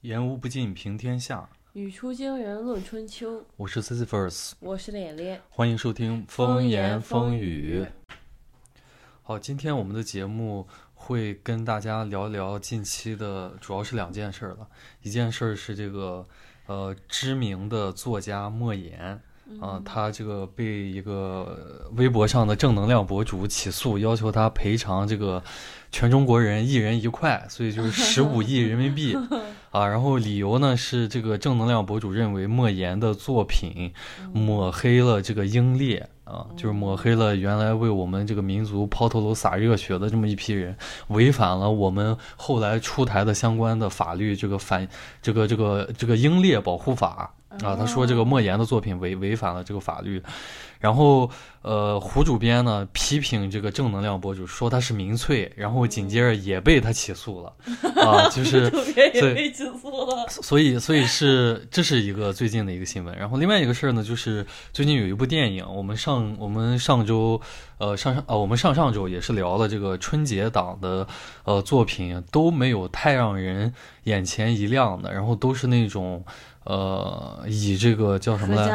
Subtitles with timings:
[0.00, 1.48] 言无不尽，平天下。
[1.72, 3.44] 语出惊人论春秋。
[3.56, 5.40] 我是 Sisyphus，我是脸脸。
[5.50, 7.84] 欢迎收听风言风风语。
[9.22, 14.68] 好，今天我们的节目会跟大家聊聊近期的，主要是两件事了。
[15.02, 16.26] 一件事儿是这个
[16.66, 19.20] 呃知名的作家莫言
[19.60, 25.42] 啊、他这个被一个微博上的正能量博主起诉，要求他赔偿这个
[25.90, 29.16] 全中国人一人一块，所以就是 十五亿人民币
[29.70, 29.86] 啊。
[29.86, 33.92] 然后理由呢是这个正能量博主认为莫言的作品
[34.32, 36.08] 抹黑了这个英烈。
[36.26, 40.76] 啊，就是抹黑了原来为我们这个民族抛头颅洒热血的这么一批人，
[41.06, 44.88] 违反了我们后来出台的相关的法律，这个反
[45.22, 50.22] 这个这个这个英烈保护法啊，他说这个莫言的作品违违反了这个法律，
[50.80, 51.30] 然后
[51.62, 57.52] 呃胡主编呢批评这个正能量博主说他是民粹，然后紧接着也被他起诉了
[58.02, 60.26] 啊，就是主编也对被起诉了。
[60.28, 63.16] 所以，所以是这是一个最近的一个新闻。
[63.16, 67.40] 然后另外一个事儿呢，就是最近有一部电影，我们上我们上周
[67.78, 71.06] 呃上上呃我们上上周也是聊了这个春节档的
[71.44, 73.72] 呃作品，都没有太让人
[74.02, 76.24] 眼前一亮的，然后都是那种
[76.66, 78.66] 呃以这个叫什么合来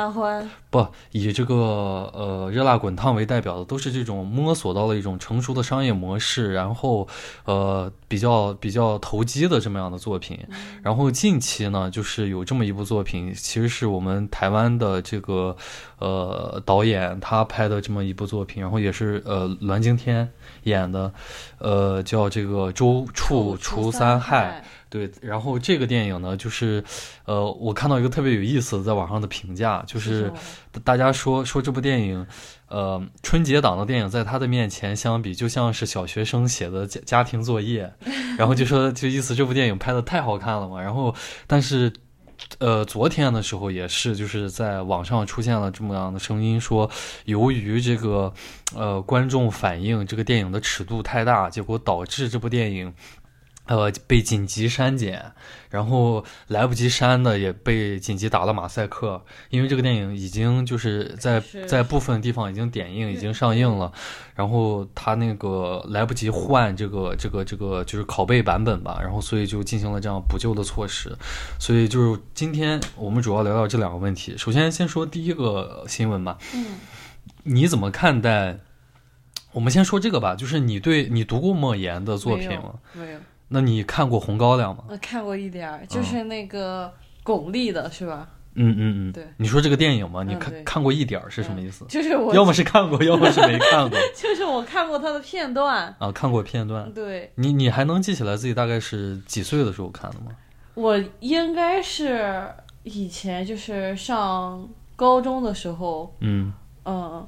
[0.70, 7.08] 不以这个呃热辣滚烫为代表的，都是这种摸索到了一种成熟的商业模式，然后
[7.44, 10.39] 呃比较比较投机的这么样的作品。
[10.81, 15.56] 然后近期呢，就是有这么一部作品，其实是我们台湾的这个
[16.00, 20.30] 呃导演他拍的这么一部作品，然后也是呃栾惊天
[20.64, 21.12] 演的，
[21.59, 24.64] 呃叫这个周处除三害。
[24.92, 26.84] 对，然后这个电影呢，就是，
[27.25, 30.31] 呃，我看到一个特别有意思的在网上的评价，就是
[30.84, 32.28] 大家说说这部电影，
[32.67, 37.92] 呃，春节档的电影在他的面前相比，就像是小学生写的家家庭作业，
[38.38, 41.16] 然后就说就意思这部电影拍的太好看了嘛，然后
[41.47, 41.94] 但是。
[42.57, 46.90] 呃，昨天的时候也是，就是在网上出现了这么样的声音，说
[47.25, 48.34] 由于这个
[48.75, 52.91] 呃观众反映这个电影的尺度太大，结果导致这部电影
[53.66, 55.31] 呃被紧急删减，
[55.69, 63.91] 然后来不及删的也被紧急打了马赛克，因为这个电影已经就是在是在部分地方已经点映，已经上映了，
[64.35, 71.16] 然后他那个来不及换这个这个这个就是拷贝版本吧，然后所以就进行了这样补救的措施，
[71.59, 74.38] 所以就是今天我们主要聊聊这两个问题。
[74.38, 76.66] 首先先说第一个新闻吧，嗯，
[77.44, 78.59] 你怎么看待？
[79.53, 82.73] 我们先说这个吧，就是你对你读过莫言的作品没有吗？
[82.94, 83.19] 没有，
[83.51, 84.85] 那你看过《红高粱》吗？
[84.89, 86.91] 我看过一点儿，就是那个
[87.23, 88.28] 巩俐的是吧？
[88.56, 90.23] 嗯嗯嗯，对你说这个电影吗？
[90.23, 91.85] 你嗯看看过一点儿是什么意思？
[91.88, 95.94] 就是我，要么是看过，要么是没看过 就是我看过他的片段。
[96.00, 96.91] 啊，看过片段。
[96.94, 100.31] 对，你你还能记起来自己大概是几岁的时候看的吗？
[100.73, 102.45] 我应该是
[102.83, 106.51] 以前就是上高中的时候，嗯
[106.85, 107.25] 嗯，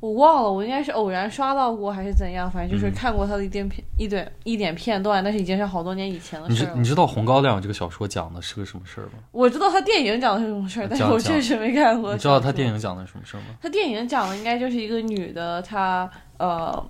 [0.00, 6.72] 我忘了，我应该是偶然刷到过还是怎样，反正就是嗯看过他的一点片、一点一点片段，但是已经是好多年以前的你事儿了。
[6.74, 9.18] 知你知道《红高粱》这个小说讲的是个什么事儿吗？
[9.30, 12.14] 我知道他电影讲的是什么事儿，但是我确实没看过。
[12.14, 12.66] 你知道他电？
[12.70, 13.46] 影讲的是什么事儿吗？
[13.60, 16.82] 他电影讲的应该就是一个女的，她呃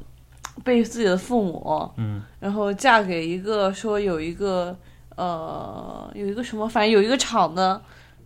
[0.62, 4.76] 被自己的父母，嗯然后嫁给一个说有一个
[5.16, 7.80] 呃有一个什么，反正有一个厂的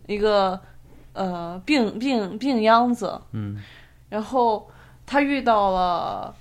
[0.05, 0.59] 一个
[1.13, 3.57] 呃病病病秧子，嗯
[4.09, 4.67] 然后
[5.05, 6.35] 她遇到了，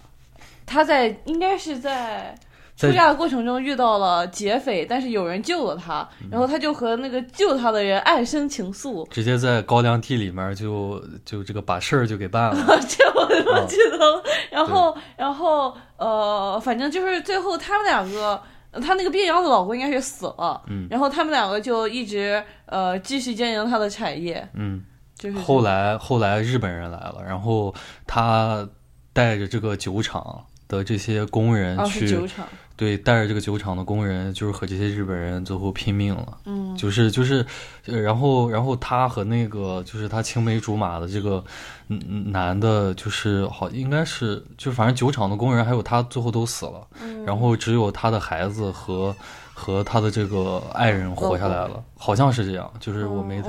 [0.67, 2.35] 他在应该是在。
[2.77, 9.09] 出嫁的过程中遇到了劫匪，但是有人救了她，嗯然后他就和那个救他的人暗生情愫。
[9.11, 12.81] 直接在高粱地里面就就这个把事儿就给办了。
[12.89, 14.21] 这我啊我记得了。
[14.51, 18.43] 然后，然后呃，反正就是最后他们两个，
[18.73, 24.83] 呃他那个病秧子老公应该是死了，嗯然后他们两个就一直呃继续经营他的产业，嗯，
[25.19, 27.75] 就是后来后来日本人来了，然后
[28.07, 28.69] 他
[29.13, 32.47] 带着这个酒厂的这些工人啊去，是酒厂，
[32.77, 36.39] 对，带着这个酒厂的工人，就是和这些日本人最后拼命了。
[36.47, 37.47] 嗯，就是就是，
[37.87, 41.45] 呃然后然后他和那个就是他青梅竹马的这个
[41.87, 47.25] 男的，就是好应该是就反正酒厂的工人还有他最后都死了，嗯。
[47.25, 49.15] 然后只有他的孩子和
[49.57, 53.49] 和他的这个爱人活下来了，好像是这样，就是我没太。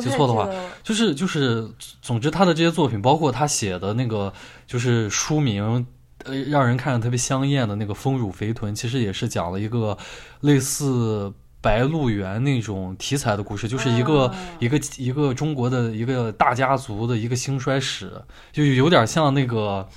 [0.00, 0.48] 记错的话
[0.82, 1.66] 就是就是，
[2.02, 4.32] 总之他的这些作品，包括他写的那个
[4.66, 5.86] 就是书名，
[6.24, 9.96] 呃，让人看着特别香艳的那个《丰乳肥臀》，其实也是讲了一个
[10.40, 18.12] 类似白鹿原那种题材的故事，就是一个、啊一个一个中国的一个大家族的一个兴衰史，
[18.52, 19.88] 就有点像那个。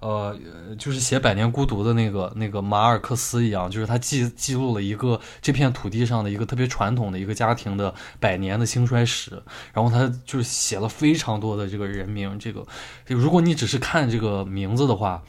[0.00, 0.34] 呃，
[0.78, 9.30] 就是写《百年孤独》的那个那个马尔克斯一样，就是他记记录了一个这片土地上的一个特别传统的一个家庭的百年的兴衰史，
[9.74, 12.38] 然后他就写了非常多的这个人名。
[12.38, 12.64] 这个，
[13.06, 15.22] 如果你只是看这个名字的话，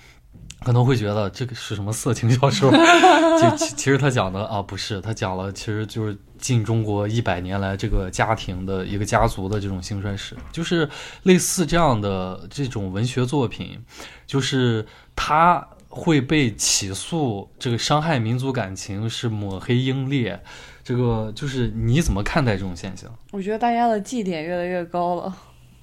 [0.64, 2.72] 可能会觉得这个是什么色情小说。
[3.58, 10.90] 其其实他讲的啊，不是，他讲了其实就是近中国一百年来这个家庭的一个家族的这种兴衰史，就是
[11.24, 13.80] 类似这样的这种文学作品。
[14.26, 20.42] 就是他会被起诉，这个伤害民族感情是抹黑英烈，
[20.84, 23.14] 这个就是你怎么看待这种现象？
[23.32, 25.38] 我觉得大家的绩点越来越高了。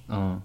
[0.07, 0.41] 嗯，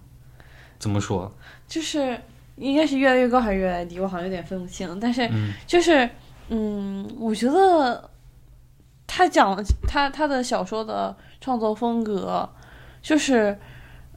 [0.77, 1.35] 怎么说？
[1.67, 2.15] 就是
[2.57, 3.99] 应该是越来越高还是越来越低？
[3.99, 4.99] 我好像有点分不清。
[4.99, 5.27] 但是
[5.65, 6.07] 就是
[6.49, 8.07] 嗯，我觉得
[9.15, 12.49] 他讲他他的小说的创作风格，
[13.01, 13.57] 就是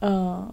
[0.01, 0.51] 嗯，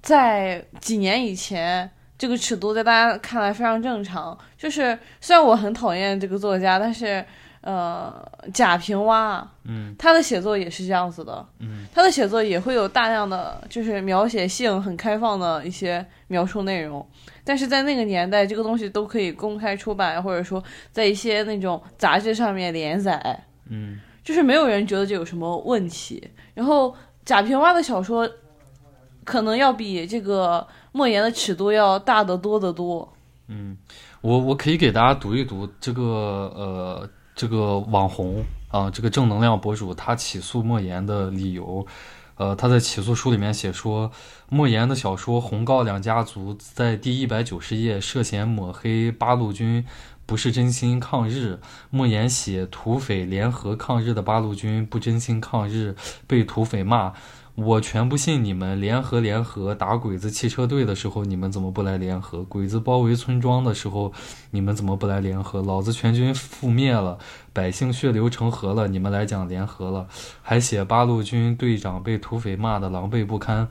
[0.00, 1.90] 在几年以前。
[2.18, 7.24] 这个尺度在大家看来非常正常，就是虽然我很讨厌这个作家，但是，
[7.62, 17.04] 呃，贾平凹，嗯，他的写作也是这样子的，嗯，他的写作也会有大量的就是描写性很开放的一些描述内容，
[17.42, 26.30] 但是在那个年代，这个东西都可以公开出版，或者说在一些那种杂志上面连载，嗯，就是没有人觉得这有什么问题。
[26.54, 26.94] 然后
[27.24, 28.28] 贾平凹的小说，
[29.24, 30.66] 可能要比这个。
[30.94, 33.10] 莫言的尺度要大得多得多。
[33.48, 33.74] 嗯，
[34.20, 36.02] 我我可以给大家读一读这个
[36.54, 41.86] 呃这个网红啊这个正能量博主他起诉莫言的理由，
[42.36, 44.10] 呃他在起诉书里面写说
[44.48, 49.84] 莫言的小说《红高粱家族》在第一百九十页涉嫌抹黑八路军
[50.24, 51.58] 不是真心抗日，
[51.90, 55.94] 莫言写土匪联合抗日的八路军不真心抗日，
[56.26, 57.12] 被土匪骂。
[57.54, 62.42] 我全不信你们联合联合打鬼子汽车队的时候，你们怎么不来联合？
[62.44, 64.10] 鬼子包围村庄的时候，
[64.52, 65.60] 你们怎么不来联合？
[65.60, 67.18] 老子全军覆灭了，
[67.52, 70.08] 百姓血流成河了，你们来讲联合了？
[70.40, 73.68] 还写八路军队长被土匪骂的狼狈不堪，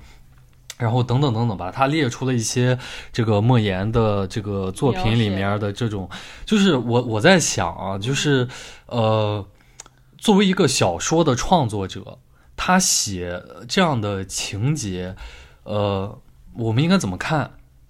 [0.78, 1.72] 然后等等等等吧。
[1.72, 2.78] 他列出了一些
[3.12, 6.08] 这个莫言的这个作品里面的这种，
[6.46, 8.48] 就是我我在想啊，就是
[8.86, 9.44] 呃，
[10.20, 12.20] 作为一个小说的创作者。
[12.64, 15.16] 他写这样的情节，
[15.64, 16.16] 呃，
[16.54, 17.50] 我们应该怎么看？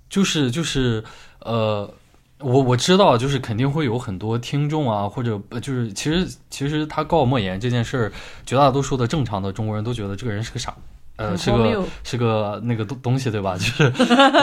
[0.09, 1.03] 就是就是，
[1.39, 1.93] 呃，
[2.39, 8.13] 我我知道，就是肯定会有很多听众啊，或者就是其实其实他告莫言这件事儿，
[8.45, 10.73] 绝大多数的正常的中国人都觉得这个人是个傻。
[11.21, 13.55] 呃，是个是个那个东东西，对吧？
[13.55, 13.83] 就是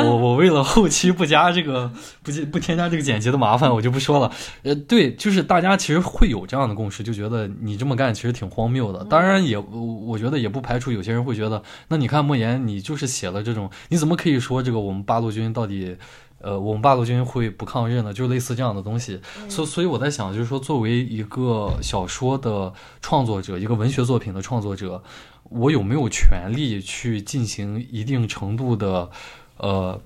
[0.04, 1.90] 我我为了后期不加这个
[2.22, 4.30] 不不添加这个剪辑的麻烦，我就不说了。
[4.62, 9.04] 呃，对，就是大家其实会有这样的共识，就觉得你这么干其实挺荒谬的。
[9.04, 15.96] 当然也我觉得也不排除有些人会觉得，那你看莫言，你就是写了这种，你怎么可以说这个我们八路军到底，
[16.40, 18.12] 呃，我们八路军会不抗日呢？
[18.12, 19.20] 就类似这样的东西。
[19.48, 25.02] 所所以我在想，就是说作为一个小说的创作者，一个文学作品的创作者。
[25.48, 29.10] 我有没有权利去进行一定程度的，
[29.56, 30.00] 呃，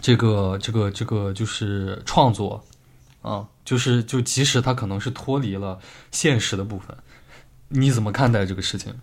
[0.00, 2.64] 这个这个这个就是创作，
[3.22, 5.78] 啊，就是就即使它可能是脱离了
[6.10, 6.96] 现实的部分，
[7.68, 8.94] 你怎么看待这个事情？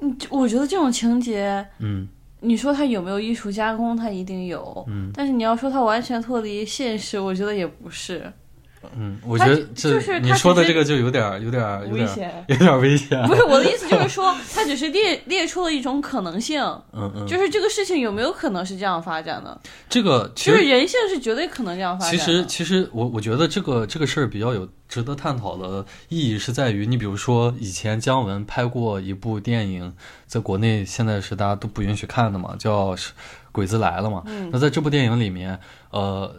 [0.00, 2.08] 嗯，我觉得这种情节，嗯，
[2.40, 8.32] 你说它有没有艺术加工，它一定有，嗯，但是你要说它完全脱离现实，我觉得也不是。
[8.96, 13.20] 嗯，我觉得这你说的这个就有点有点有点有点危险。
[13.26, 16.62] 不是我的意思，就是 说他只是列列出了一种可能性。
[16.92, 19.60] 嗯嗯，就是这个事情有没有可能是这样发展的？
[19.88, 22.10] 这个就是人性是绝对可能这样发展。
[22.10, 29.92] 其实其实我我觉得这个这个事儿比较有值得探讨的意义是在于，你比如说以前姜文拍过一部电影，
[30.26, 32.94] 在国内现在是大家都不允许看的嘛，叫
[33.56, 34.22] 《鬼子来了》嘛。
[34.52, 35.58] 那在这部电影里面。
[35.96, 36.30] 呃，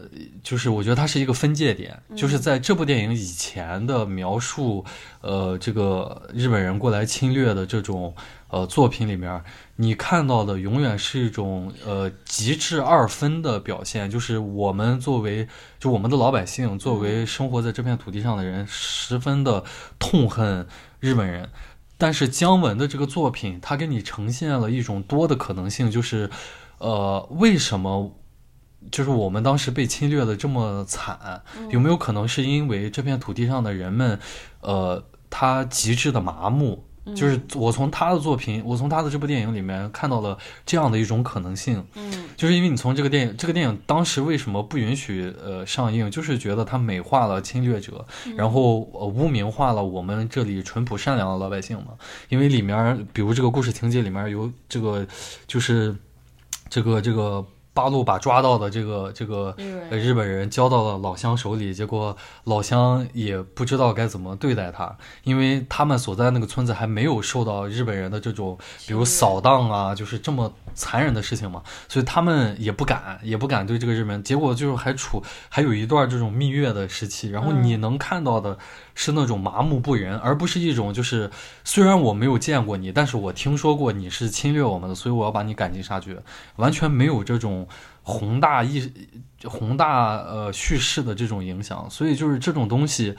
[0.44, 4.86] 就是我觉得它是一个分界点，就是在这部电影以前的描述，
[5.22, 8.14] 呃，这个日本人过来侵略的这种
[8.50, 9.42] 呃作品里面，
[9.78, 15.48] 你看到的永远是一种呃极致二分的表现，就是我们作为
[15.80, 19.64] 就我们的老百姓，作为生活在这片土地上的人，十分的
[19.98, 20.68] 痛恨
[21.00, 21.50] 日本人，
[21.98, 26.30] 但是姜文的这个作品，他给你呈现了一种多的可能性，就是
[26.78, 28.14] 呃，为什么？
[28.92, 34.18] 就是我们当时被侵略的这么惨，有没有可能是因为这片土地上的人们，
[34.62, 36.84] 呃，他极致的麻木？
[37.16, 41.82] 就是我从他的作品，我从他的这部电影里面看到了这样的一种可能性。
[41.96, 46.12] 嗯，就是因为你从这个电影，这个电影当时为什么不允许呃上映？
[46.12, 48.06] 就是觉得它美化了侵略者，
[48.36, 51.94] 然后呃污名化了我们这里淳朴善良的老百姓嘛。
[52.28, 55.08] 因为里面，比如这个故事情节里面有这个，
[55.48, 55.96] 就是
[56.70, 57.46] 这个这个。
[57.78, 59.56] 八路把抓到的这个这个
[59.92, 68.58] 呃日本人交到了老乡手里，结果老乡也不知道该怎么对待他，因为他们所在那个村子还没有受到日本人的这种
[68.88, 78.58] 比如扫荡啊，就是这么残忍的事情嘛，所以他们也不敢也不敢对这个日本人，结果就是还处还有一段这种蜜月的时期，然后你能看到的
[78.98, 81.32] 是那种麻木不仁，而不是一种就是
[81.64, 86.18] 虽然我没有见过你，但是我听说过你是侵略我们的，所以我要把你赶尽杀绝，
[86.56, 87.66] 完全没有这种。
[88.10, 88.90] 宏大意、
[89.44, 93.14] 宏大呃叙事的这种影响，所以就是这种东西，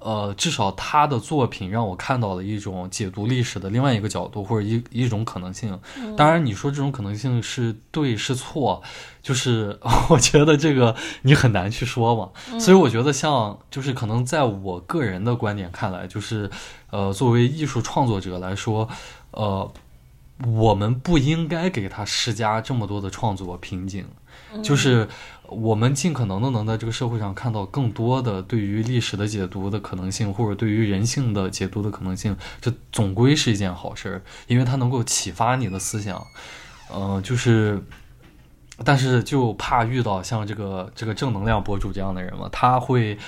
[0.00, 5.78] 呃，至少他的作品让我看到了一种解读历史的另外一个角度，或者一一种可能性。
[6.16, 8.82] 当然，你说这种可能性是对是错，
[9.22, 9.78] 就是
[10.08, 12.30] 我觉得这个你很难去说嘛。
[12.58, 16.50] 所以我觉得，像就是可能在我个人的观点看来，就是
[16.90, 18.88] 呃，作为艺术创作者来说，
[19.32, 19.70] 呃，
[20.46, 24.06] 我们不应该给他施加这么多的创作瓶颈。
[24.64, 25.08] 就是
[25.50, 36.24] 我们尽可能的能在这个社会上看到更多的对于历史的解读的可能性，或者对于人性的解读的可能性，这总归是一件好事儿，因为它能够启发你的思想。
[36.94, 37.82] 嗯，就是，
[38.84, 43.18] 但是就怕遇到像这个这个正能量博主这样的人嘛，他会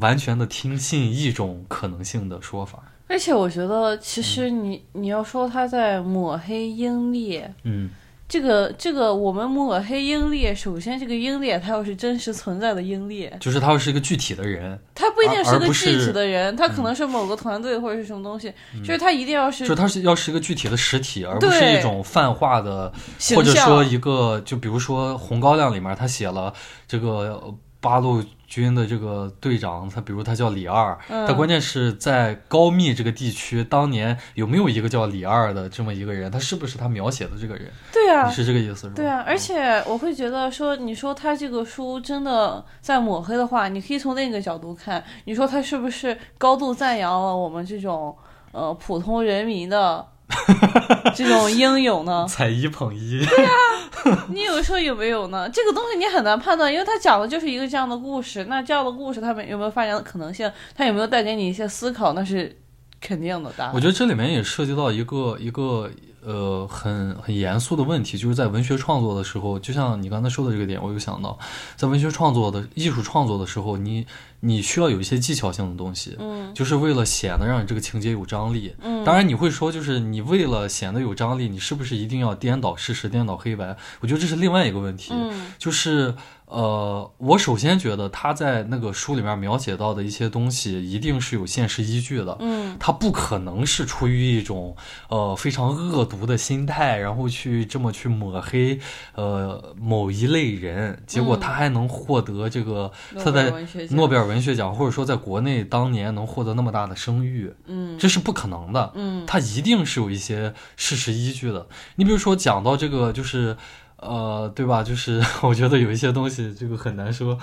[0.00, 2.82] 完全的听信一种可能性的说法。
[3.06, 7.90] 而且我觉得，其实你你要说他在抹黑英烈，嗯。
[8.28, 18.52] 这个这个，我们抹黑英烈，首先这个英烈他要是真实存在的英烈，就是他要是一个具体的人，他不一定是个具体的人，他可能是某个团队或者是什么东西，
[18.84, 22.92] 就是他一定要是，就他是要是一个具体的实体，而不是一种泛化的，
[23.34, 26.52] 或者说一个，就比如说《红高粱》里面他写了
[26.86, 27.42] 这个
[27.80, 28.22] 八路。
[28.48, 36.30] 军的这个队长，他比如他叫李二，他关键是在高密这个地区，当年有没有一个叫李二的这么一个人？
[36.30, 37.70] 他是不是他描写的这个人？
[37.92, 38.92] 对啊，你是这个意思是吧？
[38.96, 48.16] 对啊，而且我会觉得说，你说他这个书真的在抹黑的话，你可以从另一个角度看，你说他是不是高度赞扬了我们这种
[48.52, 50.06] 呃普通人民的？
[51.14, 52.26] 这种英勇呢？
[52.30, 53.24] 踩一捧一。
[53.24, 55.48] 对呀，你有时候有没有呢？
[55.50, 58.44] 这个东西你很难判断，因为他讲的就是一个这样的故事。
[58.44, 60.50] 那这样的故事，他们有没有发展的可能性？
[60.74, 62.12] 他有没有带给你一些思考？
[62.12, 62.56] 那是
[63.00, 63.50] 肯定的。
[63.74, 65.90] 我觉得这里面也涉及到一个一个。
[66.24, 71.38] 呃，很很严肃的问题，就是在文学创作的时候，就像你刚才说的这个点，我有想到，
[71.76, 74.06] 在文学创作的艺术创作的时候，你
[74.40, 83.76] 你需要有一些技巧性的东西，嗯，就是为了显得让你这个情节有张力，嗯，当然你会说，就是你为了显得有张力，你是不是一定要颠倒事实、颠倒黑白？
[84.00, 86.14] 我觉得这是另外一个问题，嗯，就是。
[86.48, 92.34] 呃，我首先觉得他在那个书里面描写到的一些东西，一定是有现实依据的。
[92.40, 94.74] 嗯，他不可能是出于一种
[95.10, 98.80] 呃非常恶毒的心态，然后去这么去抹黑
[99.14, 102.90] 呃某一类人，结果他还能获得这个
[103.22, 103.52] 他在
[103.90, 107.52] 诺贝尔文学奖，或者说在国内当年能获得那么大的声誉。
[107.66, 108.90] 嗯，这是不可能的。
[108.94, 111.66] 嗯，他一定是有一些事实依据的。
[111.96, 113.54] 你比如说讲到这个，就是。
[113.98, 114.82] 呃，对吧？
[114.82, 117.38] 就是 我觉得有一些东西，这个很难说。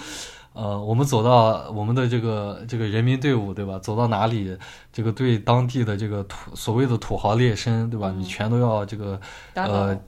[0.53, 3.77] 呃，我们走到我们的这个这个人民队伍，对吧？
[3.79, 4.57] 走到哪里，
[4.93, 8.09] 这个对当地的这个土所谓的土豪劣绅，对吧？
[8.17, 9.19] 你全都要这个
[9.53, 9.99] 呃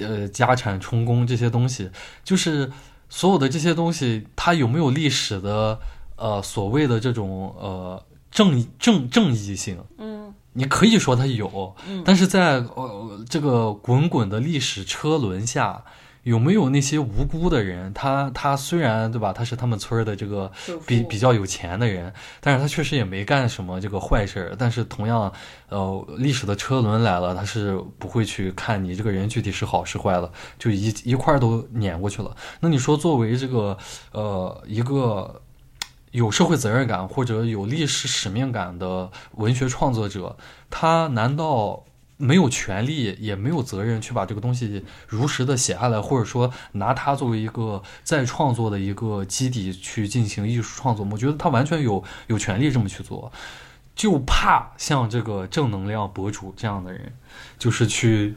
[0.00, 1.90] 呃家产充公这些东西，
[2.22, 2.70] 就是
[3.08, 5.78] 所有的这些东西，它有没有历史的
[6.16, 9.78] 呃所谓的这种呃正正正义性？
[9.96, 10.13] 嗯。
[10.54, 15.84] 你可以说它有，但是在呃这个滚滚的历史车轮下，
[16.22, 17.92] 有没有那些无辜的人？
[17.92, 20.50] 他他虽然对吧，他是他们村的这个
[20.86, 24.56] 比比较有钱的人，但是他确实也没干什么这个坏事儿。
[24.56, 25.32] 但是同样，
[25.68, 32.34] 呃，历史的车轮来了，他是不会去看你这个人具体是好是坏了，就一一块都碾过去了。
[32.60, 33.76] 那你说作为这个
[34.12, 35.40] 呃一个。
[36.14, 40.36] 有社会责任感或者有历史使命感的文学创作者，
[40.70, 41.82] 他难道
[42.16, 51.04] 没有权利也没有责任去把这个东西如实的写下来，或者说拿它作为一个再创作的一个基底去进行艺术创作？
[51.10, 53.32] 我觉得他完全有有权利这么去做，
[53.96, 57.12] 就怕像这个正能量博主这样的人，
[57.58, 58.36] 就是去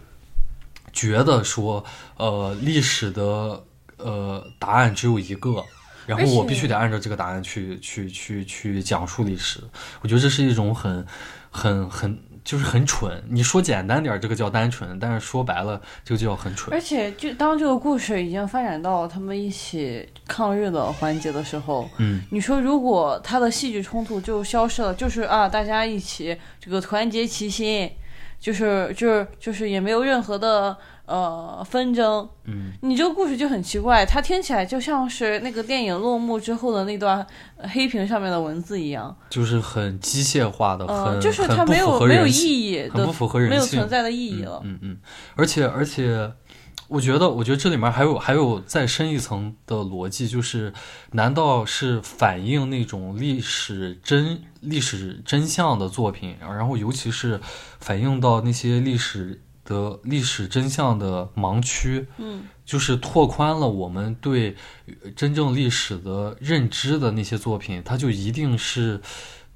[0.91, 3.63] 觉得说，呃，历史的
[3.97, 5.63] 呃答案只有一个。
[6.07, 9.59] 然后我必须得按照这个答案去去去去讲述历史，
[10.01, 11.05] 我觉得这是一种很
[11.51, 13.21] 很很就是很蠢。
[13.29, 16.73] 你说简单点，这个叫单纯；但是说白了，这个就叫很蠢。
[16.73, 27.91] 而且，就当这个故事已经发展到他们一起抗日的环节的时候，嗯，你说如果他的戏剧冲突就消失了，就是啊，大家一起这个团结齐心。
[28.39, 37.25] 就是就是就是也没有任何的呃纷争，嗯，你这个故事就很奇怪，它听起来就像是那个电影落幕之后的那段
[37.57, 44.61] 黑屏上面的文字一样，就是很机械化的，呃，很就是它没有没有意义的，很不符合人没有存在的意义了。
[44.63, 44.97] 嗯嗯，
[45.35, 46.29] 而且而且，
[46.89, 50.73] 我觉得我觉得这里面还有还有再深一层的逻辑，就是
[51.11, 57.39] 难道是反映那种历史真历史真相的作品，然后尤其是
[57.79, 64.55] 反映到那些历史的历史真相的盲区，嗯，就是拓宽了我们对
[65.03, 69.01] 呃真正历史的认知的那些作品，它就一定是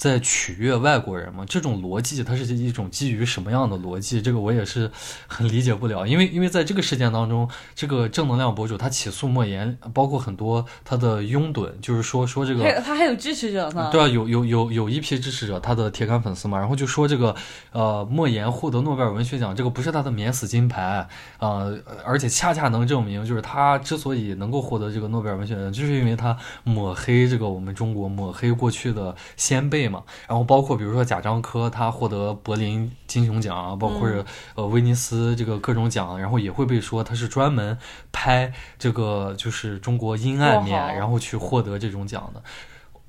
[0.01, 1.45] 在取悦外国人吗？
[1.47, 4.19] 这种逻辑它是一种基于什么样的逻辑？
[4.19, 4.89] 这个我也是
[5.27, 6.07] 很理解不了。
[6.07, 17.35] 因为因为在这个事件当中，这个正能量博主他起诉莫言，包括很多他的拥趸，就是说说这个他还有支持者呢，对啊，有有有有一批支持者，他的铁杆粉丝嘛，然后就说这个
[17.71, 30.01] 呃，莫言获得诺贝尔文学奖，这个不是他的免死金牌，呃，而且恰恰能证明，就是他之所以能够获得这个诺贝尔文学奖，就是因为他抹黑这个我们中国，抹黑过去的先辈嘛。
[30.27, 34.23] 然后包括比如说贾樟柯，他获得柏林金熊奖啊，包括是
[34.55, 37.77] 呃威尼斯这个各种奖，然后也会被说他是专门
[38.11, 42.41] 拍这个就是中国阴暗面，然后去获得这种奖的。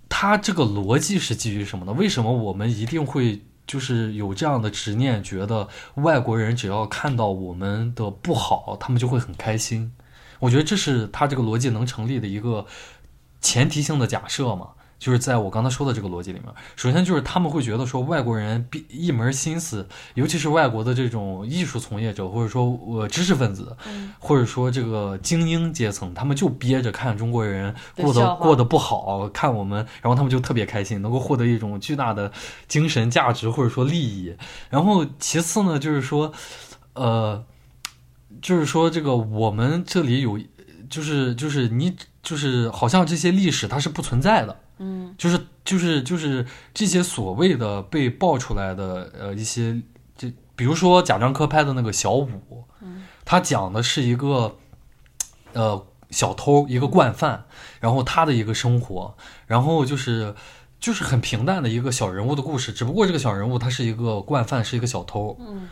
[0.09, 1.93] 他这个逻辑是基于什么呢？
[1.93, 9.91] 为什么我们一定会就是有这样的执念，觉得外国人只要看到我们的不好，他们就会很开心？
[10.39, 12.67] 我觉得这是他这个逻辑能成立的一个
[13.41, 14.71] 前提性的假设嘛。
[15.03, 32.31] 就是在我刚才说的这个逻辑里面，首先就是他们会觉得说外国人必一门心思，尤其是外国的这种艺术从业者，或者说呃知识分子，嗯或者说这个精英阶层，他们就憋着看中国人过得过得不好，看我们，然后他们就特别开心，能够获得一种巨大的
[32.69, 34.33] 精神价值或者说利益。
[34.71, 36.33] 然后其次呢，就是说，
[36.95, 37.45] 呃，
[38.41, 40.39] 就是说这个我们这里有，
[40.89, 44.57] 就是就是你就是好像这些历史它是不存在的。
[44.83, 45.15] 嗯。
[45.17, 49.81] 就是就是就是这些所谓的被爆出来的呃一些，
[50.17, 54.57] 这比如说贾樟柯拍的那个小五，嗯他讲的是一个
[55.53, 57.45] 呃小偷，一个惯犯，
[57.81, 59.15] 然后他的一个生活，
[59.47, 60.35] 然后就是
[60.81, 65.69] 就是很平淡的一个小人物的故事，只不过这个小人物他是一个惯犯，是一个小偷，嗯。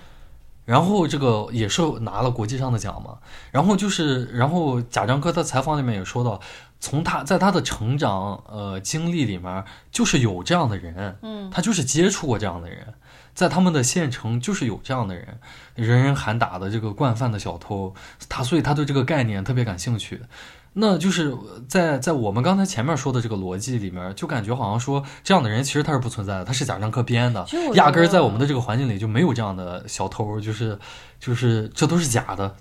[0.67, 3.19] 然后这个也是拿了国际上的奖嘛，
[3.51, 6.41] 然后就是，然后贾樟柯在采访里面也说到，
[6.81, 12.95] 从他在他的成长呃经历里面，就是有这样的人，嗯他就是接触过这样的人，
[13.35, 15.39] 在他们的县城就是有这样的人，
[15.75, 17.95] 人人喊打的这个惯犯的小偷，
[18.29, 20.23] 他所以他对这个概念特别感兴趣。
[20.73, 21.37] 那就是
[21.69, 30.79] 在在我们刚才前面说的这个逻辑里面，就感觉好像说这样的人其实他是不存在的，他是贾樟柯编的压根儿在我们的这个环境里就没有这样的小偷，就是
[31.19, 32.55] 就是这都是假的。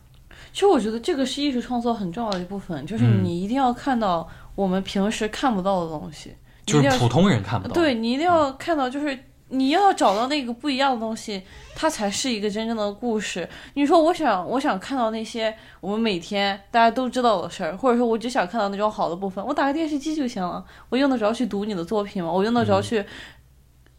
[0.51, 6.35] 其实我觉得这个是艺术创作很重要的一部分，就是嗯你一定要看到我们平时看不到的东西，
[6.65, 7.73] 你就是普通人看不到。
[7.73, 9.17] 对你一定要看到，就是
[9.49, 11.41] 你要找到那个不一样的东西，
[11.75, 13.47] 它才是一个真正的故事。
[13.73, 20.63] 你说我想我想看到那些我们每天大家都知道的事儿，或者说我只想看到那种好的部分，我打开电视机就行了。
[20.89, 22.31] 我用得着去读你的作品吗？
[22.31, 23.03] 我用得嗯着去、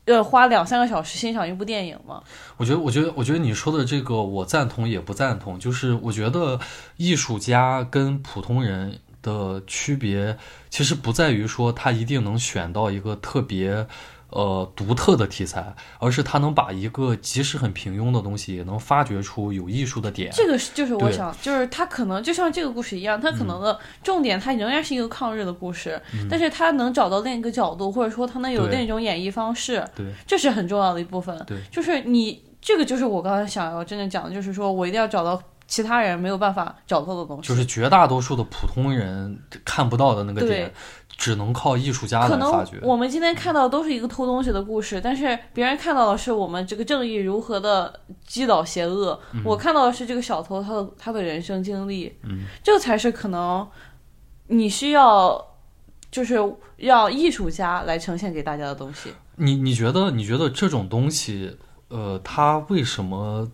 [0.06, 2.22] 要花两三个小时欣赏一部电影吗？
[2.56, 5.58] 我觉得，我觉得，我觉得你说的这个我赞同也不赞同。
[5.58, 6.58] 就是我觉得
[6.96, 10.36] 艺术家跟普通人的区别，
[10.70, 13.86] 其实不在于说他一定能选到一个特别
[14.30, 20.32] 呃独特的题材，而是他能把一个即使很平庸的东西，也能发掘出有艺术的点。
[20.34, 28.80] 这个是就是我想，就是他可能就像这个故事一样，他可能的重点他仍然是一个抗日的故事，但是他能找到另一个角度，或者说他能有对。
[28.80, 30.06] 另一种演绎方式，对。
[30.26, 31.36] 这是很重要的一部分。
[31.46, 40.72] 对，就是你这个就是我刚才想要真正讲的，就是说我一定要找到其他人没有办法找到的东西，就是绝大多数的普通人看不到的那个点对，
[41.20, 42.78] 只能靠艺术家可能来发掘。
[42.83, 53.68] 我们今天看到都是一个偷东西的故事，但是别人看到的是我们这个正义如何的击倒邪恶，我看到的是这个小偷他的他的人生经历，嗯，这才是可能
[54.46, 55.46] 你需要
[56.11, 56.38] 就是
[56.78, 59.11] 让艺术家来呈现给大家的东西。
[59.37, 63.46] 你你觉得你觉得这种东西，呃，它为什么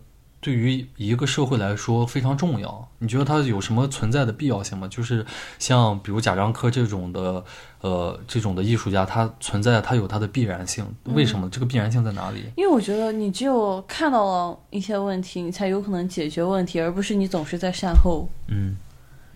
[0.47, 2.87] 对于一个社会来说非常重要？
[2.99, 4.87] 你觉得它有什么存在的必要性吗？
[4.87, 5.25] 就是
[5.59, 7.43] 像比如贾樟柯这种的，
[7.81, 11.49] 呃，这种的艺术家，他存在他有他的必然性，为什么？
[11.49, 12.45] 这个必然性在哪里？
[12.55, 18.29] 因为我觉得你只有看到了一些问题，你才有可能解决问题，而不是你总是在善后。
[18.47, 18.77] 嗯，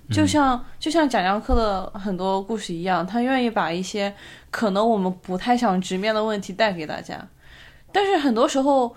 [0.08, 4.16] 嗯就像就像贾樟柯的很多故事一样，他愿意把一些
[4.50, 7.28] 可能我们不太想直面的问题带给大家，
[7.92, 8.96] 但是很多时候，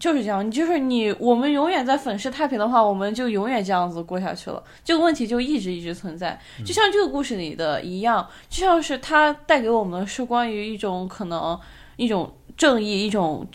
[0.00, 6.38] 就是这样，你就是你，我们永远在粉饰太平的话，我们就永远这样子过下去了，这个问题就一直一直存在。
[6.66, 11.58] 就像这个故事里的一样，就像是它带给我们的是关于一种可能
[11.96, 13.46] 一种正义，一种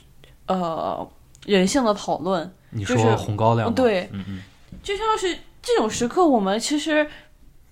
[0.47, 1.06] 呃
[1.45, 2.49] 人性的讨论。
[2.69, 4.39] 你说红高粱，对，嗯嗯，
[4.82, 7.06] 就像是这种时刻，我们其实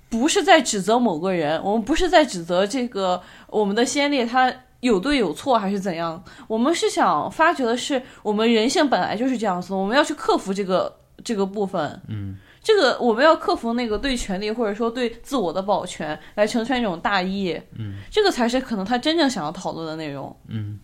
[0.10, 4.53] 不是在指责某个人，我们不是在指责这个我们的先烈他。
[4.81, 6.23] 有对有错还是怎样？
[6.47, 12.01] 我们是想发掘的是，我们人性本来就是这样子，我们要去克服这个这个部分。
[12.07, 17.59] 嗯，这个我们要克服那个对权力或者说对自我的保全来成全一种大义。
[17.77, 20.35] 嗯，这个才是可能他真正想要讨论的内容。
[20.47, 20.79] 嗯，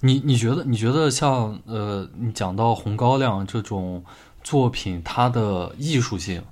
[0.00, 4.04] 你你觉得你觉得像呃，你讲到红高粱这种。
[4.48, 6.42] 作品它的艺术性，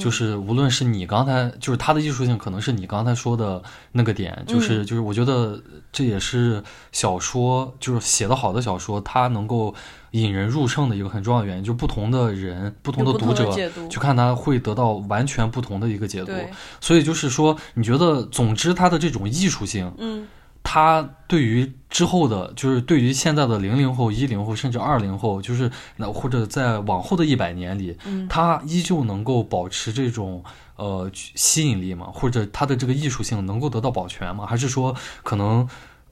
[0.00, 3.62] 就是无论是你刚才就是它的艺术性，可能是你刚才说的
[3.92, 5.62] 那个点，就是就是我觉得
[5.92, 9.72] 这也是小说就是写的好的小说，它能够
[10.10, 13.48] 引人入胜的一个很重要的原因，就不同的人、不同的读者
[13.88, 16.32] 去看它会得到完全不同的一个解读。
[16.80, 20.26] 所以就是说，你觉得总之它的这种艺术性，嗯。
[20.64, 27.96] 他对于之后的，就是对于现在的零零后、一零后，甚至二零后，就是那或者在往后的一百年里，
[28.28, 30.42] 他依旧能够保持这种
[30.74, 32.08] 呃吸引力吗？
[32.12, 34.44] 或者他的这个艺术性能够得到保全吗？
[34.44, 35.68] 还是说可能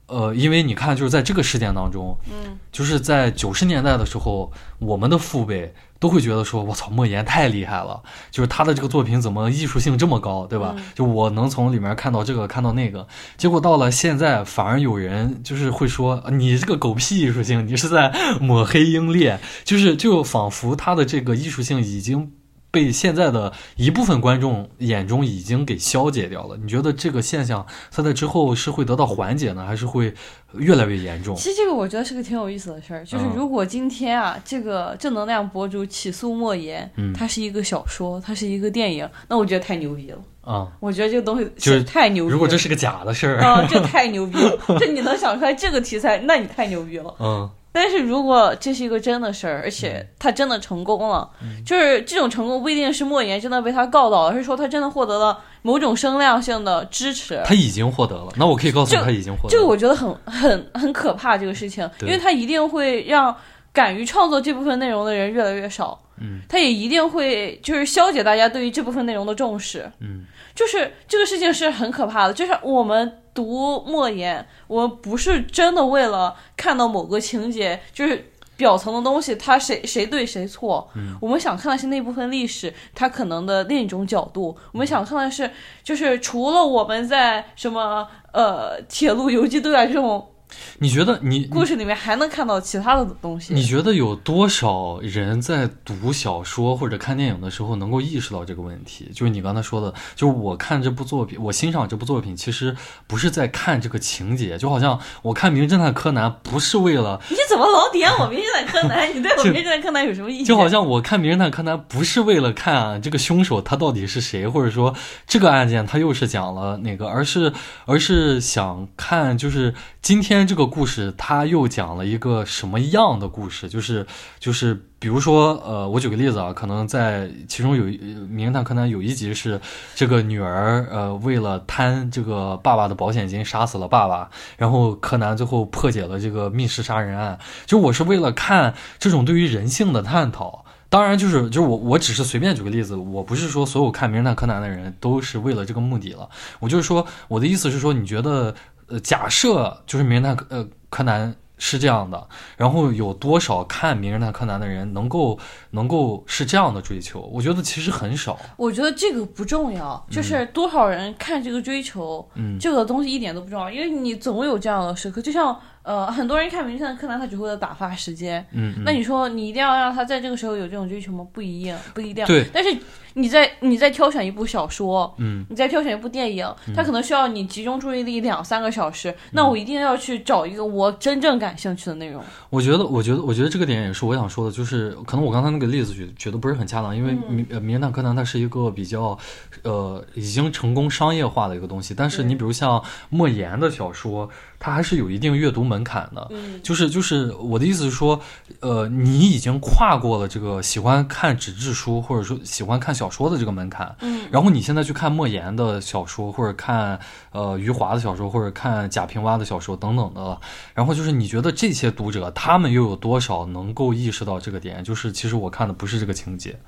[0.06, 5.74] 呃，因为你看，就是在这个事件当中，嗯，就是在九十年代的时候，我们的父辈。
[6.02, 10.74] 都会觉得说，我操，莫言太厉害了，就是他的这个作品怎么艺术性这么高，对吧？
[10.96, 13.06] 就我能从里面看到这个，看到那个。
[13.36, 22.32] 结果到了现在，反而有人就是会说，你这个狗屁艺术性，你是在抹黑英烈，就是就仿佛他的这个艺术性已经。
[22.72, 26.56] 被现在的一部分观众眼中已经给消解掉了。
[26.56, 30.12] 你觉得这个现象它在之后是会得到缓解呢，还是会
[30.54, 31.36] 越来越严重？
[31.36, 40.72] 其实这个我觉得是个挺有意思的事儿，就是如果今天啊，这个正能量博主起诉莫言，他是一个小说，他是一个电影，那我觉得太牛逼了啊！
[40.80, 42.24] 我觉得这个东西就是太牛。
[42.24, 44.58] 逼如果这是个假的事儿啊，这太牛逼了！
[44.80, 47.14] 这你能想出来这个题材，那你太牛逼了。
[47.20, 47.50] 嗯。
[47.74, 51.30] 但是如果这是一个真的事儿，而且他真的成功了，
[51.64, 57.40] 就是这种成功不一定是莫言真的被他告倒，而是说他真的获得了某种声量性的支持。
[57.46, 59.48] 他已经获得了，那我可以告诉你，他已经获得。
[59.48, 63.34] 这个我觉得很很很可怕，这个事情，因为他一定会让
[63.72, 65.98] 敢于创作这部分内容的人越来越少。
[66.20, 69.90] 嗯，他也一定会就是消解大家对于这部分内容的重视。
[70.00, 73.10] 嗯，就是这个事情是很可怕的，就是我们。
[73.34, 80.88] 读莫言，我不是真的为了看到某个情节，就是表层的东西，他谁谁对谁错。
[80.94, 84.56] 嗯，我们想看的是那部分历史，它可能的另一种角度。
[84.72, 85.50] 我们想看的是，
[85.82, 90.28] 就是除了我们在什么呃铁路游击队啊这种。
[90.78, 93.54] 你觉得你故事里面还能看到其他的东西？
[93.54, 99.10] 你觉得有多少人在读小说或者看电影的时候能够意识到这个问题？
[99.14, 109.08] 就是你刚才说的，就是我看这部作品，我欣赏这部作品，其实不是在看这个情节，就好像我看《名侦探柯南》不是为了你怎么老点我《名侦探柯南》？
[109.12, 110.46] 你对我 《名侦探柯南》有什么意见？
[110.46, 114.94] 就好像我看《名侦探柯南》不是为了看这个凶手他到底是谁，或者说
[115.26, 117.52] 这个案件他又是讲了哪个，而是
[117.84, 120.44] 而是想看就是今天。
[120.44, 123.68] 这个故事他又讲了一个什么样的故事？
[123.68, 124.04] 就是
[124.40, 127.84] 就是，比如说，呃，我举个例子啊，可能在其中有
[128.28, 129.60] 《名侦探柯南》有一集是
[129.94, 137.38] 这个女儿，呃，为了贪这个爸爸的保险金杀死了爸爸，然后柯南最后破解了这个密室杀人案。
[137.64, 140.64] 就我是为了看这种对于人性的探讨。
[140.88, 146.28] 当然，就是就是我我只是随便举个例子，我不是说所有看《名侦探柯南》的人都是为了这个目的了。
[146.60, 148.54] 我就是说，我的意思是说，你觉得？
[148.92, 155.38] 呃，假设就是名侦探呃柯南是这样的，然后有多少看名侦探柯南的人能够
[155.70, 157.20] 能够是这样的追求？
[157.32, 158.38] 我觉得其实很少。
[158.56, 165.58] 我觉得这个不重要，就是多少人看这个追求，嗯，这个东西一点都不重要，因为你总有这样的时刻，就像。
[165.84, 168.46] 呃，很多人看名侦探柯南，他只会了打发时间。
[168.52, 171.26] 嗯，那你说你一定要让他在这个时候有这种追求吗？
[171.32, 172.24] 不一定，不一定。
[172.24, 172.46] 对。
[172.54, 172.70] 但是
[173.14, 179.14] 你在你在挑选一部小说，嗯，你在挑选一部电影，它可能需要你集中注意力两三个小时。
[179.32, 182.22] 那我一定要去找一个我真正感兴趣的内容。
[182.48, 189.18] 我觉得，我觉得，我觉得这个点也是我想说的，就是可能我刚才那个例子举举的不是很恰当，因为名名侦探柯南它是一个比较
[189.62, 194.26] 呃已经成功商业化的一个东西，但是你比如像莫言的小说，
[194.58, 195.82] 它还是有一定阅读门。
[195.82, 198.20] 槛的，嗯就是就是我的意思是说，
[198.60, 206.98] 呃，你已经跨过了这个喜欢看纸质书或者说喜欢看小说的这个门槛，嗯然后你现在去看莫言的小说，或者看
[207.32, 210.40] 呃余华的小说，或者看贾平凹的小说等等的了。
[210.74, 214.82] 然后就是你觉得这些读者他们又有多少能够意识到这个点？
[214.82, 216.58] 就是其实我看的不是这个情节。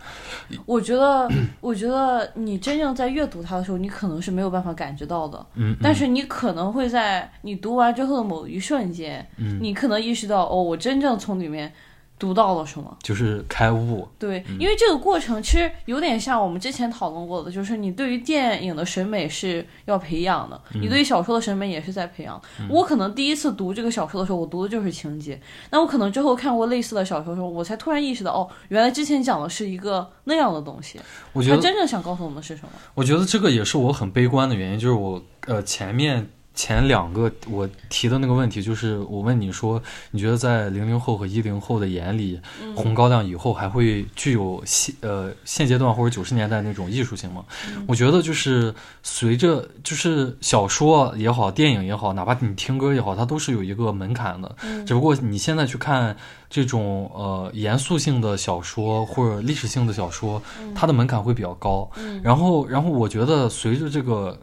[0.66, 1.28] 我觉得，
[1.60, 11.72] 我觉得你真正在阅读它的时候，你可能是没有办法感觉到的，嗯，但是你可能会在你读完之后的某一瞬间，嗯你可能意识到，哦，我真正从里面
[12.18, 12.96] 读到了什么。
[13.02, 14.08] 就是开悟。
[14.18, 22.40] 对，因为这个过程其实有点像我们之前讨论过的，就是你对于电影的审美是要培养的，你对于小说的审美也是在培养。
[22.68, 32.70] 我可能第一次读这个小说的时候，我读的就是情节，那我可能之后看过类似的小说的时候，我才突然意识到，哦，原来之前讲的是一个那样的东西，它我觉得真正想告诉我们的是什么？
[32.94, 47.44] 我觉得这个也是我很悲观的原因，就是我呃前面前两个我提的那个问题，就是我问你说，你觉得在零零后和一零后的眼里，嗯红高粱以后还会具有现呃现阶段或者九十年代那种艺术性吗？
[47.68, 54.56] 嗯我觉得就是随着就是小说也好，电影也好，哪怕你听歌也好，它都是有一个门槛的。
[54.62, 56.16] 嗯只不过你现在去看
[56.48, 60.40] 这种呃严肃性的小说或者历史性的小说，
[60.74, 61.90] 它的门槛会比较高。
[61.96, 64.38] 嗯然后，然后我觉得随着这个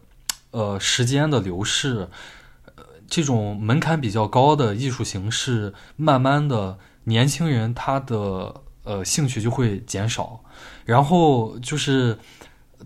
[0.51, 2.07] 呃时间的流逝，
[2.75, 10.43] 呃，这种门槛比较高的艺术形式，慢慢的年轻人他的呃兴趣就会减少，
[10.85, 12.17] 然后就是。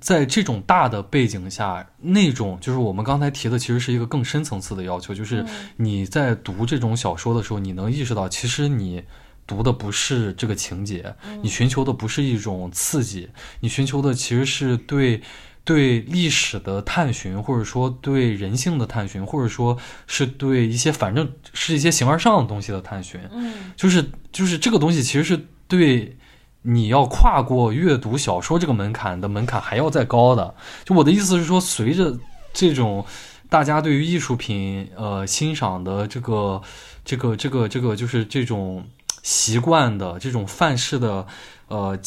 [0.01, 5.47] 在这种大的背景下，那种就是我们刚才提的，其实是一个更深层次的要求，就是嗯
[5.77, 9.01] 你在读这种小说的时候，你能意识到，其实你
[9.47, 13.29] 读的不是这个情节，你寻求的不是一种刺激，
[13.61, 15.21] 你寻求的其实是对
[15.65, 23.19] 对历史的探寻，或者说对人性的探寻，或者说是对一些反正是一些形而上的东西的探寻。
[23.33, 26.15] 嗯就是就是这个东西其实是对
[26.61, 30.53] 你要跨过阅读小说这个门槛的门槛还要再高的。
[30.83, 32.15] 就我的意思是说，随着
[32.53, 33.03] 这种
[33.49, 36.61] 大家对于艺术品呃欣赏的这个
[37.03, 38.85] 这个这个这个就是这种
[39.23, 41.25] 习惯的这种范式的
[41.67, 41.97] 呃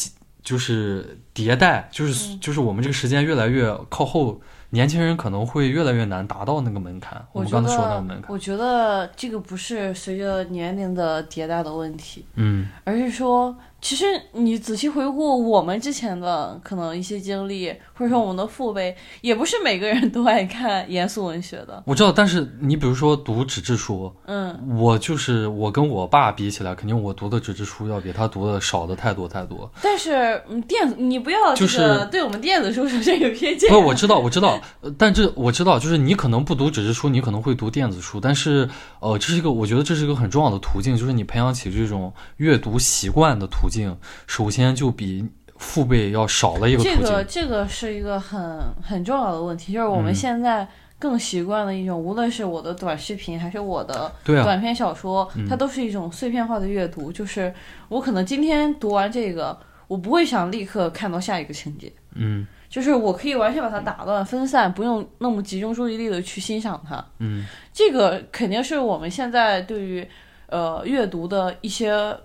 [0.49, 4.41] 就是迭代，就是就是我们这个时间越来越靠后。
[4.71, 8.31] 年轻人可能会越来越难达到那个门槛，我我们刚才说那个门槛。
[8.31, 21.81] 我觉得这个不是随着年龄的迭代的问题，嗯而是说，其实你仔细回顾我们之前的可能一些经历，或者说我们的父辈，也不是每个人都爱看严肃文学的。
[21.85, 29.71] 我知道，但是你比如说读纸质书，嗯，我就是我跟我爸比起来，肯定我读的纸质书要比他读的少的太多太多。
[29.81, 33.69] 但是嗯，电子你不要这就是对我们电子书首先有偏见。
[33.71, 38.67] 不，我知道，我知道，呃但这我知道，就是你可能不读纸质书，你可能会读电子书，但是
[38.99, 43.95] 呃，这是一个我觉得这是一个很重要的途径，就是你培养起这种阅读习惯的途径，
[44.27, 45.25] 首先就比
[45.57, 46.97] 父辈要少了一个途径。
[47.01, 57.11] 这个这个是一个很很重要的问题，就是我们嗯现在更习惯的一种，无论是我的短视频还是我的短篇小说，嗯它都是一种碎片化的阅读。
[57.11, 57.53] 就是
[57.87, 67.03] 我可能今天读完这个，我不会想立刻看到下一个情节，嗯就是我可以完全把它打乱分散，不用那么集中注意力的去欣赏它。
[67.17, 70.07] 嗯这个肯定是我们现在对于
[70.47, 72.15] 呃阅读的一些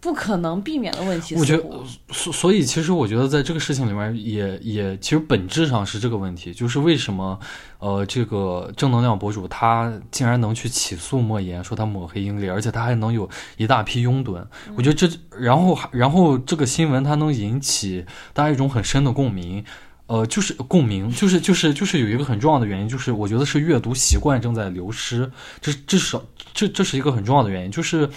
[0.00, 1.34] 不可能避免的问题。
[1.36, 1.62] 我觉得
[2.10, 7.38] 所所以，其实我觉得在这个事情里面也也其实本质上是这个问题，就是为什么
[7.78, 14.44] 呃这个正能量博主他竟然能去起诉莫言，说他抹黑英烈，而且他还能有一大批拥趸。
[14.74, 15.08] 我觉得这
[15.38, 19.64] 然后还然后这个新闻它能引起大家一种很深的共鸣。
[20.06, 26.20] 呃，就是共鸣，就是就是就是有一个很重要的原因，就是我觉得是阅读习惯正在流失，这至少
[26.52, 28.10] 这这是一个很重要的原因，就是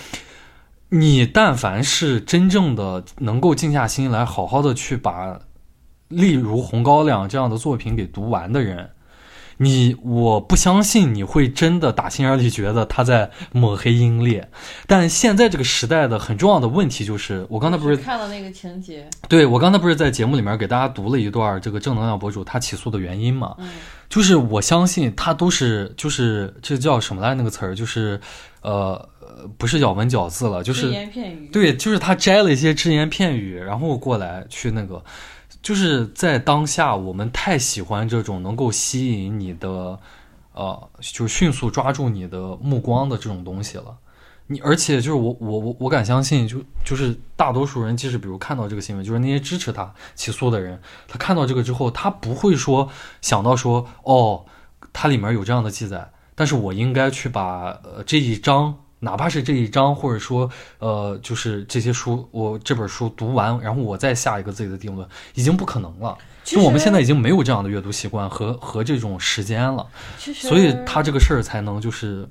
[0.96, 5.40] 你但凡是真正的能够静下心来，好好的去把，
[6.08, 8.92] 例如《红高粱》这样的作品给读完的人，
[9.58, 14.48] 你我不相信你会真的打心眼里觉得他在抹黑英烈。
[14.86, 23.56] 但现在这个时代的很重要的问题就是，我刚才不是看了那个情节，对我刚才不是在节目里面给大家读了一段这个正能量博主他起诉的原因嘛？
[23.58, 23.68] 嗯
[24.10, 28.22] 就是我相信他都是就是这叫什么来那个词儿，就是
[28.62, 31.48] 呃呃不是咬文嚼字了，就是只言片语。
[31.48, 35.04] 对，就是他摘了一些只言片语，然后过来去那个，
[35.62, 40.00] 就是在当下我们太喜欢这种能够吸引你的，
[40.54, 43.98] 呃，就是迅速抓住你的目光的这种东西了。
[44.48, 52.90] 你而且就是我我我我敢相信，就就是大多数人，即使比如看到这个新闻，就是那些支持他起诉的人，他看到这个之后，他不会说
[53.22, 54.46] 想到说哦，
[54.92, 66.18] 它里面有这样的记载，但是我应该去把呃这一章，哪怕是这一章，或者说呃就是这些书，我这本书读完，然后我再下一个自己的定论，已经不可能了。
[66.44, 69.86] 就我们现在已经没有这样的阅读习惯和和这种时间了，
[70.18, 72.28] 所以他这个事儿才能就是，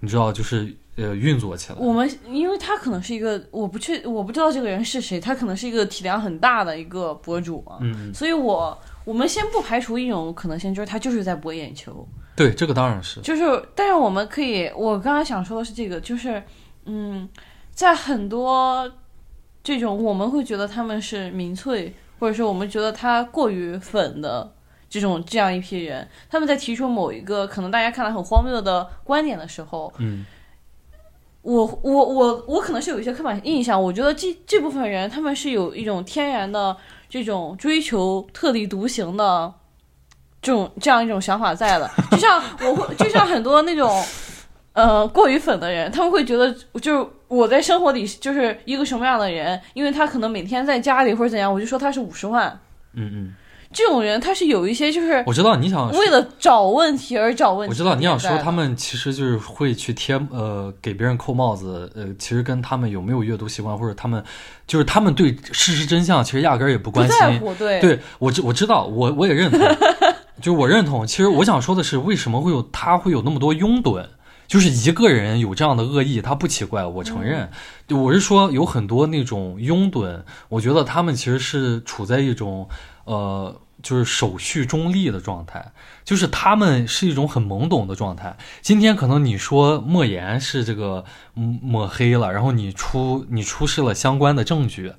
[0.00, 1.78] 你知道，就是呃运作起来。
[1.78, 16.42] 我们，因为他可能是一个，我不确，我不知道这个人是谁，他可能是一个体量很大的一个博主啊，嗯，所以我我们先不排除一种可能性，就是他就是在博眼球，对，这个当然是，就是，但是我们可以，我刚刚想说的是这个，就是，
[16.84, 17.26] 嗯，
[17.72, 18.92] 在很多
[19.64, 24.52] 这种我们会觉得他们是民粹，或者说我们觉得他过于粉的
[24.90, 30.26] 这种这样一批人，他们在提出某一个可能大家看来很荒谬的观点的时候，嗯。
[31.42, 36.76] 我我我我可能是有一些刻板印象，我觉得这这部分人他们是有一种天然的
[37.08, 39.54] 这种追求特立独行的
[40.42, 44.04] 这种这样一种想法在的， 就像我会就像很多那种
[44.72, 52.60] 呃过于粉的人，他们会觉得就是我在生活里就是一个什么样的人，因为他可能每天在家里或者怎样，我就说他是五十万。
[52.98, 53.34] 嗯嗯，
[53.72, 57.70] 这种人他是有一些就是我知道你想说为了找问题而找问题。
[57.70, 64.22] 我知道你想说他们其实就是会去贴呃给别人扣帽子，呃，其实跟他们有没有阅读习惯或者他们
[64.66, 67.18] 就是他们对事实真相其实压根儿也不关心。
[67.80, 69.60] 对我知我知道，我我也认同，
[70.40, 71.06] 就我认同。
[71.06, 74.06] 其实我想说的是，为什么会有他会有那么多拥趸？
[74.46, 77.50] 就是一个人有这样的恶意，他不奇怪，我承认。
[77.88, 82.68] 就我是说，有很多那种拥趸，我觉得他们其实是处在一种
[83.06, 85.72] 呃，就是手续中立的状态，
[86.04, 88.36] 就是他们是一种很懵懂的状态。
[88.60, 94.92] 今天可能你说莫言是这个嗯抹黑了，然后你出你出示了相关的证据。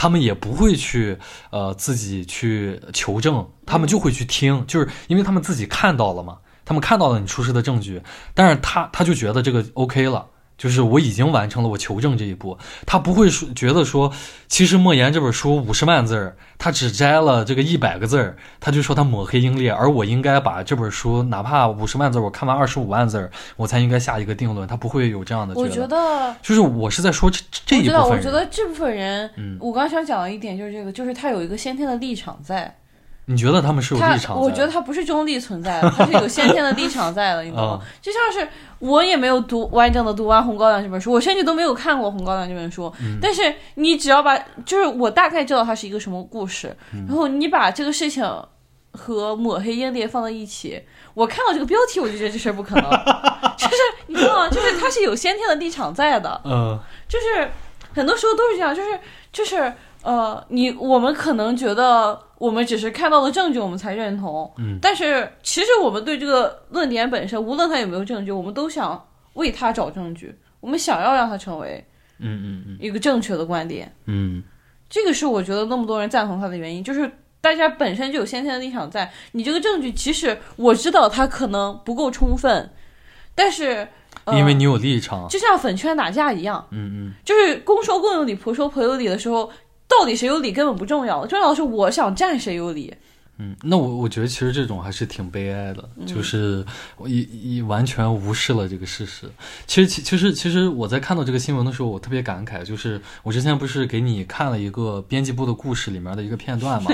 [0.00, 1.18] 他们也不会去，
[1.50, 8.00] 呃，自己去求证，他们就会去听，就是因为他们自己看到了嘛，他们看到了你出示的证据，
[8.32, 10.24] 但是他他就觉得这个 OK 了，
[10.58, 14.12] 就是我已经完成了我求证这一步，他不会说觉得说，
[14.48, 29.56] 其实莫言这本书五十万字儿，他只摘了这个一百个字儿，他就说他抹黑英烈，而我应该把这本书哪怕五十万字儿，我看完二十五万字儿，我才应该下一个定论，他不会有这样的我觉觉得就是我是在说这这一我知道，部分人，我觉得这部分人，嗯。
[29.60, 32.76] 我刚想讲的一点就是这个，就是他有一个先天的立场在，
[33.28, 34.42] 你觉得他们是有立场在？
[34.42, 37.80] 我觉得他不是中立存在的， 他是有先天的立场在的，你懂吗？
[38.00, 46.74] 就像是我也没有读完整的读完《红高粱》这本书，我甚至都没有看过《红高粱》这本书，但是你只要把，就是我大概知道它是一个什么故事，
[47.06, 48.24] 然后你把这个事情
[48.92, 52.90] 和抹黑英烈放在一起，我看到这个标题我就觉得这事儿不可能，
[53.56, 53.74] 就是
[54.06, 54.48] 你知道吗？
[54.48, 56.78] 就是他是有先天的立场在的，嗯。
[57.06, 57.50] 就是
[57.94, 58.98] 很多时候都是这样，就是
[59.32, 64.78] 就是呃，你我们可能觉得我们只是看到了证据，我们才认同，嗯。
[64.80, 71.84] 但是其实我们对这个论点本身，无论它有没有证据，我们都想为他找证据，我们想要让他成为
[72.18, 72.78] 嗯嗯嗯。
[72.80, 73.92] 一个正确的观点。
[74.06, 74.42] 嗯。
[74.88, 77.10] 这个是我觉得那么多人赞同他的原因，就是
[77.42, 79.12] 大家本身就有先天的立场在。
[79.32, 82.70] 你这个证据，即使我知道它可能不够充分，
[83.34, 83.86] 但是、
[84.24, 87.12] 呃、因为你有立场，就像粉圈打架一样，嗯嗯。
[87.22, 89.50] 就是公说公有理，婆说婆有理的时候，
[89.88, 92.94] 到底谁有理根本不重要，重要的是我想站谁有理。
[93.38, 96.64] 嗯，那我我觉得其实这种还是挺悲哀的，就是
[96.96, 99.30] 我一一完全无视了这个事实。
[99.66, 106.90] 其实其其实其实我在看到这个新闻的时候，我特别感慨，就是我之前不是给你看了一个编辑部的故事里面的一个片段嘛，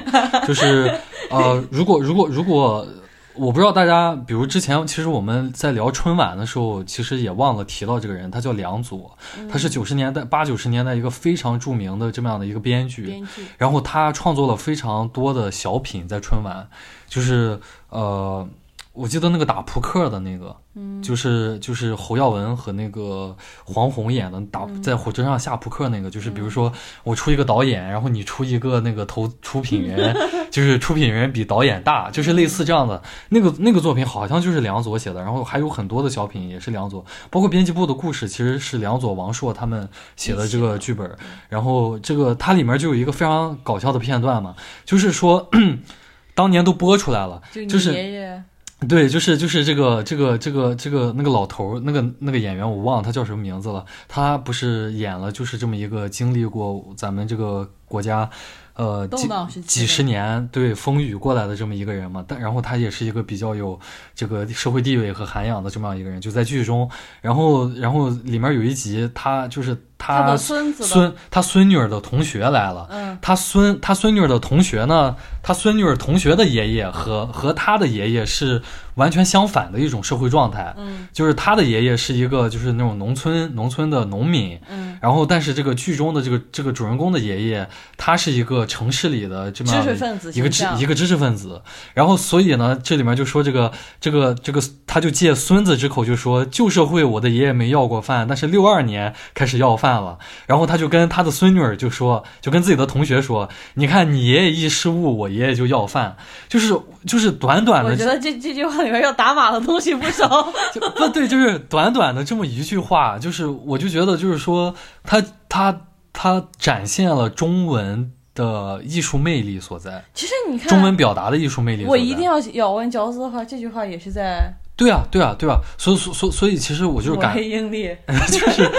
[0.46, 0.94] 就是
[1.30, 2.86] 呃，如果如果如果。
[3.36, 9.18] 我不知道大家，比如之前，其实我们在聊春晚的时候，其实也忘了提到这个人，他叫梁左，
[9.50, 13.44] 他是九十年代八九十年代一个非常著名的这么样的一个编剧，编剧。
[13.58, 16.68] 然后他创作了非常多的小品在春晚，
[17.08, 18.48] 就是呃，
[18.94, 30.16] 我记得那个打扑克的那个，嗯，就是就是侯耀文和那个黄宏演的打在火车上下扑克那个，就是比如说我出一个导演，然后你出一个那个投出品人，
[30.48, 33.02] 就是出品人比导演大，就是类似这样的。
[33.30, 41.10] 那个那个作品好像就是梁左写的，然后还有很多的小品也是梁左，包括编辑部的故事其实是梁左、王朔他们写的这个剧本，
[41.48, 44.54] 然后这个它里面就有一个非常搞笑的片段嘛，
[44.84, 45.50] 就是说
[46.32, 48.44] 当年都播出来了，就是爷爷，
[48.88, 53.84] 对，就是就是这个这个这个这个那个老头儿，那个那个演员我忘了他叫什么名字了。
[54.08, 58.28] 他不是演了就是这么一个经历过咱们这个国家，
[58.74, 62.24] 呃几几十年对风雨过来的这么一个人嘛。
[62.26, 63.78] 但然后他也是一个比较有
[64.14, 66.90] 这个社会地位和涵养的这么样一个人，就在剧中，
[67.20, 69.76] 然后然后里面有一集他就是
[70.06, 78.62] 他孙子孙他孙女儿的同学来了，嗯，他孙他孙女儿的同学呢，他孙女儿同学的爷爷和和他的爷爷是
[78.94, 91.60] 完全相反的一种社会状态，嗯，就是他的爷爷是一个就是那种农村农村的农民，嗯，然后但是这个剧中的这个这个主人公的爷爷，他是一个城市里的这么知识分子一个知一个知识分子，
[91.92, 106.16] 然后所以呢，这里面就说这个这个这个，他就借孙子之口就说，旧社会我的爷爷没要过饭，但是六二年开始要饭了，然后他就跟他的孙女儿就说，就跟自己的同学说，你看你爷爷一失误，我爷爷就要饭，
[106.48, 110.52] 就是就是短短的我觉得这这句话里面要打码的东西不少。
[110.72, 115.80] 就不对，就是短短的这么一句话，就是我就觉得就是说，他他
[116.12, 121.90] 他展现了中文的艺术魅力所在，其实你看，中文表达的艺术魅力所在。
[121.90, 127.96] 我一定要咬文嚼字的话，这句话也是在对啊，对啊，对啊，所以所所所以，其实我就是抹感，黑英烈，
[128.28, 128.70] 就是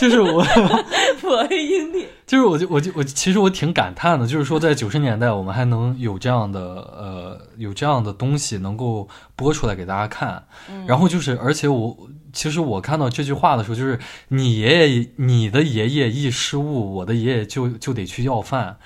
[0.00, 0.42] 就是我
[1.22, 2.08] 抹黑英烈。
[2.26, 10.42] 就是我就我就我其实我挺感叹的，就是说在九十年代我们还能有这样的呃有这样的东西能够播出来给大家看，
[10.86, 11.96] 然后就是而且我
[12.32, 13.98] 其实我看到这句话的时候，就是
[14.28, 18.76] 你爷爷你的爷爷一失误，我的爷爷就就得去要饭，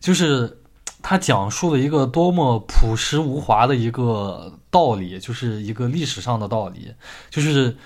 [0.00, 0.58] 就是
[1.00, 6.94] 他讲述了一个多么朴实无华的一个道理，就是一个历史上的道理，
[7.30, 7.76] 就是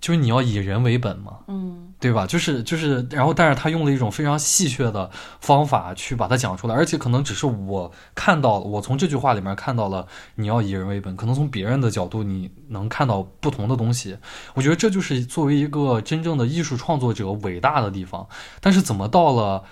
[0.00, 2.26] 就是你要以人为本嘛，嗯对吧？
[2.26, 14.16] 就是就是，然后但是他用了一种非常戏谑的方法去把它讲出来，而且可能只是我看到，我从这句话里面看到了你要以人为本，可能从别人的角度你能看到不同的东西。
[14.54, 18.26] 我觉得这就是作为一个真正的艺术创作者伟大的地方。
[18.62, 19.64] 但是怎么到了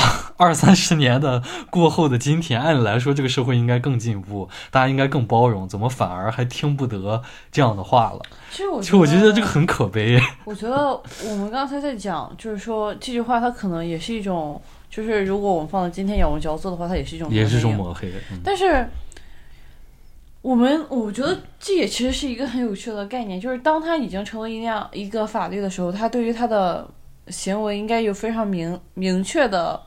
[0.36, 7.22] 二三十年的过后的今天，按理来说这个社会应该更进步，大家应该更包容，怎么反而还听不得
[7.52, 8.20] 这样的话了？
[8.50, 10.20] 其实我其实我觉得这个很可悲。
[10.44, 10.98] 我觉得
[11.28, 18.08] 我们刚才在讲，就是说这句话它可能也是一种，就是如果我们放在今天咬文嚼字的话，它也是一种也是一种抹抹黑。
[18.32, 18.88] 嗯但是，
[20.40, 26.88] 我们我觉得这也其实是一个很有趣的概念，就是当它已经成为一样一个法律的时候，它对于它的
[27.28, 29.78] 行为应该有非常明明确的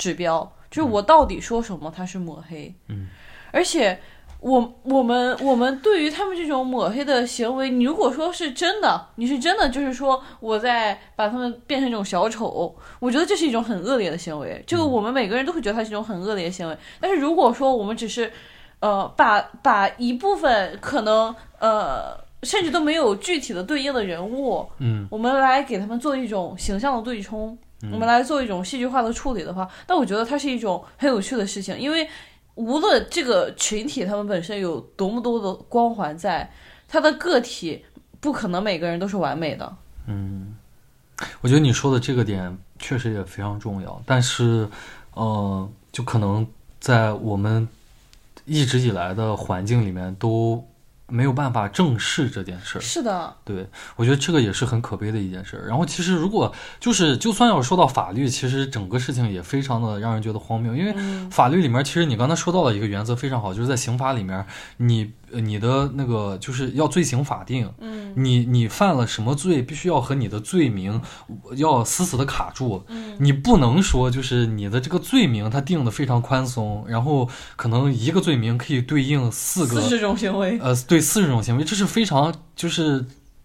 [0.00, 3.06] 指标，就是我到底说什么他是抹黑，嗯，
[3.52, 4.00] 而且。
[4.42, 14.64] 我我们我们对于他们这种抹黑的行为，你如果说是真的，你是真的就是说我在把他们变成一种小丑，我觉得这是一种很恶劣的行为。
[14.66, 16.74] 这个我们每个人都会觉得它是一种很恶劣的行为。
[16.98, 18.32] 但是如果说我们只是
[18.78, 32.06] 呃，把把一部分可能呃，甚至都没有具体的对应的人物，嗯，我们来给他们做一种形象的对冲，我们来做一种戏剧化的处理的话，那我觉得它是一种很有趣的事情，因为
[32.56, 36.50] 无论这个群体他们本身有多么多的光环在，
[36.88, 37.82] 他的个体
[38.20, 39.76] 不可能每个人都是完美的。
[40.06, 40.54] 嗯，
[41.40, 44.68] 我觉得你说的这个点确实也非常重要，但是，
[45.14, 46.46] 呃，就可能
[46.80, 47.66] 在我们
[48.44, 50.62] 一直以来的环境里面都
[51.10, 52.80] 没有办法正视这件事儿。
[52.80, 55.66] 是的，对，我觉得这个也是很可悲的一件事儿。
[55.66, 64.44] 然后，其实如果就是就算要说到法律，其实整个事情也非常的让人觉得荒谬，因为嗯法律里面，其实你刚才说到了一个原则非常好，就是在刑法里面，
[64.78, 71.00] 你呃你的那个就是要罪行法定，嗯你你犯了什么罪，必须要和你的罪名
[71.56, 83.04] 要死死的卡住，嗯你不能说就是你的这个罪名它定的非常宽松，然后可能一个罪名可以对应四个四十种行为，呃对四十种行为，这是非常就是。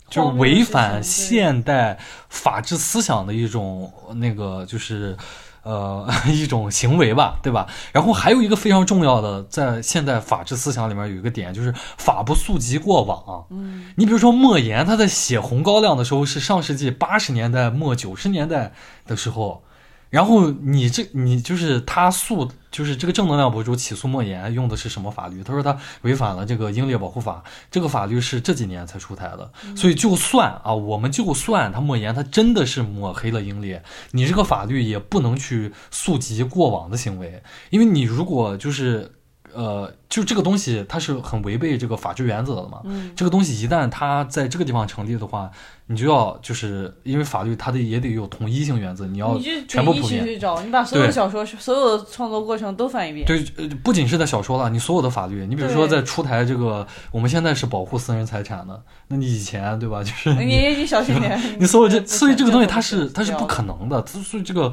[0.10, 1.98] 就是违反现代
[2.30, 5.18] 法治思想的一种那个，就是，
[5.64, 7.68] 呃， 一种行为吧，对吧？
[7.92, 13.46] 然后还有一个非常重要的，在现代法治思想里面有一个点，就是法不溯及过往。
[13.50, 18.74] 嗯你比如说莫言，他在写《红高粱》的时候是上世纪八十年代末九十年代
[19.08, 19.64] 的时候，
[20.10, 25.44] 然后你这你就是他诉，就是这个正能量博主起诉莫言用的是什么法律？
[25.44, 39.15] 他说他违反了这个英烈保护法，这个法律是这几年才出台的，所以就算啊，我们就算他莫言他真的是抹黑了英烈，你这个法律也不能去溯及过往的行为，因为你如果就是。
[39.56, 42.82] 呃，就这个东西，它是很违背这个法治原则的嘛。
[42.84, 45.50] 嗯这个东西一旦它在这个地方成立的话，
[45.88, 50.26] 你就要就是因为法律它的也得有统一性原则，你要全部普遍。
[50.26, 53.26] 去找，你把所有的小说、所有的创作过程都翻一遍。
[53.26, 60.04] 对，呃，不仅是在小说了，你所有的法律，你比如说在出台这个，我们现在是保护私人财产的，那你以前对吧？
[60.04, 61.40] 就是你你小心点。
[61.60, 64.72] 你所有这， 不所以这个东西它是它是不可能的，所以这个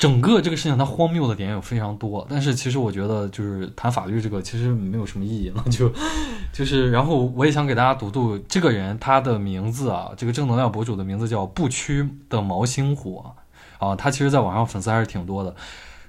[0.00, 5.92] 整个这个事情它荒谬的点有非常多，但是其实我觉得就是谈法律这个其实没有什么意义了， 就
[6.54, 13.34] 就是然后我也想给大家读读这个人他的名字啊，这个正能量博主的名字叫不屈的毛星火
[13.78, 15.54] 啊，他其实在网上粉丝还是挺多的。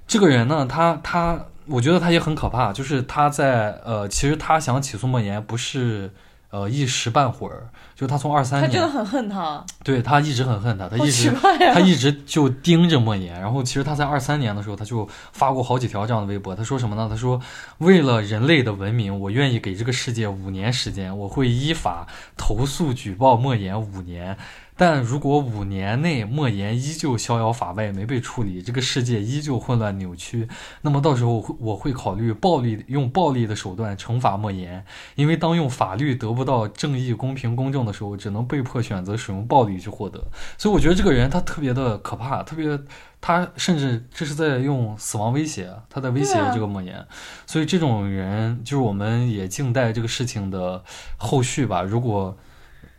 [0.07, 6.09] 这个人呢，他他我觉得他也很可怕，就是他在呃，其实他想起诉莫言不是。
[6.51, 11.31] 呃，一时半会儿，就他从二三年，他真的很恨他， 对他一直很恨他，他一直
[11.73, 13.39] 他一直就盯着莫言。
[13.39, 16.53] 然后其实他在二三年的时候，他就发过好几条这样的微博。
[16.53, 17.07] 他说什么呢？
[17.09, 17.39] 他说
[17.77, 24.37] 为了人类的文明，我愿意给这个世界五年时间，我会依法投诉举报莫言五年。
[24.77, 30.47] 但如果五年内莫言依旧逍遥法外，没被处理，这个世界依旧混乱扭曲，
[30.81, 34.83] 那么到时候我会考虑暴力用暴力的手段惩罚莫言，
[35.15, 40.23] 因为当用法律得不到正义、公平、公正的时候，只能被迫选择使用暴力去获得。
[40.57, 42.79] 所以我觉得这个人他特别的可怕，特别
[43.19, 47.05] 他甚至这是在用死亡威胁，他在威胁这个莫言。
[47.45, 50.83] 所以这种人就是我们也静待这个事情的
[51.17, 51.83] 后续吧。
[51.83, 52.35] 如果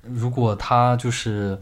[0.03, 1.59] 如果他就是，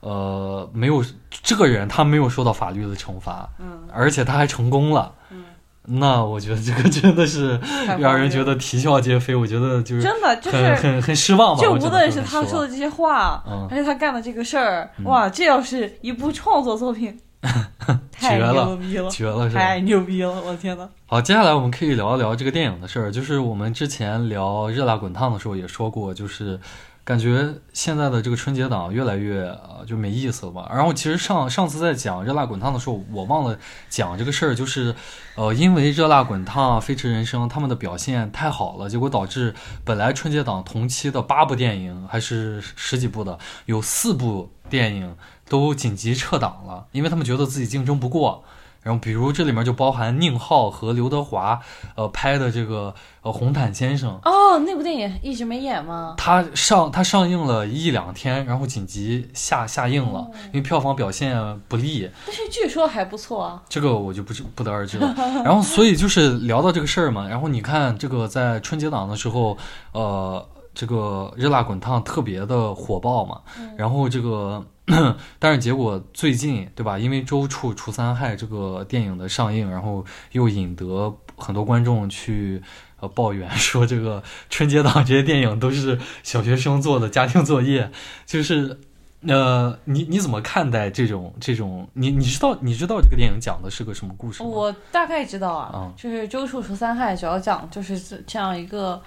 [0.00, 5.44] 呃，没有这个人，他没有受到法律的惩罚，嗯，而且他还成功了，嗯，
[5.82, 7.58] 那我觉得这个真的是
[7.98, 9.34] 让人觉得啼笑皆非。
[9.34, 11.62] 我觉得就是真的就是很很很失望吧。
[11.62, 17.18] 就无论是他说的这些话，还是他干的这个事儿，哇，这要是一部创作作品，
[18.12, 20.40] 太牛逼了，绝了，太牛逼了！
[20.42, 20.88] 我的天呐。
[21.06, 23.10] 好，接下来我们可以聊一聊这个电影的事儿。
[23.10, 26.60] 就是我们之前聊《热辣滚烫》的时候也说过，就是。
[27.08, 30.70] 感觉现在的这个春节档越来越呃就没意思了吧？
[30.70, 34.94] 然后其实上上次在讲《热辣滚烫》的时候，我忘了讲这个事儿，就是，
[35.34, 39.54] 呃，因为《热辣滚烫》《飞驰人生》他们的表现太好了，结果导致
[39.86, 45.16] 本来春节档同期的八部电影还是十几部的，有四部电影
[45.48, 48.44] 都紧急撤档了，因为他们觉得自己竞争不过。
[48.88, 51.60] 然后，比如这里面就包含宁浩和刘德华，
[51.94, 56.14] 呃，拍的这个呃《红毯先生》哦，那部电影一直没演吗？
[56.16, 62.10] 他上他上映了一两天，然后紧急下下映了，因为票房表现不利。
[62.24, 63.62] 但是据说还不错啊。
[63.68, 65.14] 这个我就不知不得而知了。
[65.44, 67.28] 然后，所以就是聊到这个事儿嘛。
[67.28, 69.58] 然后你看，这个在春节档的时候，
[69.92, 70.48] 呃，
[70.78, 73.40] 这个热辣滚烫特别的火爆嘛。
[73.76, 74.64] 然后这个。
[75.38, 76.98] 但是结果最近，对吧？
[76.98, 80.02] 因为周处除三害这个电影的上映，然后
[80.32, 82.62] 又引得很多观众去
[82.98, 87.92] 呃抱怨 说，这个春节档这些电影都是小学生做的家庭作业。
[88.24, 88.80] 就是
[89.26, 91.86] 呃，你你怎么看待这种这种？
[91.92, 94.48] 你你知道你知道这个电影讲的是个什么故事吗？
[94.48, 98.98] 我大概知道啊，就是周处除三害，主要讲就是这样一个。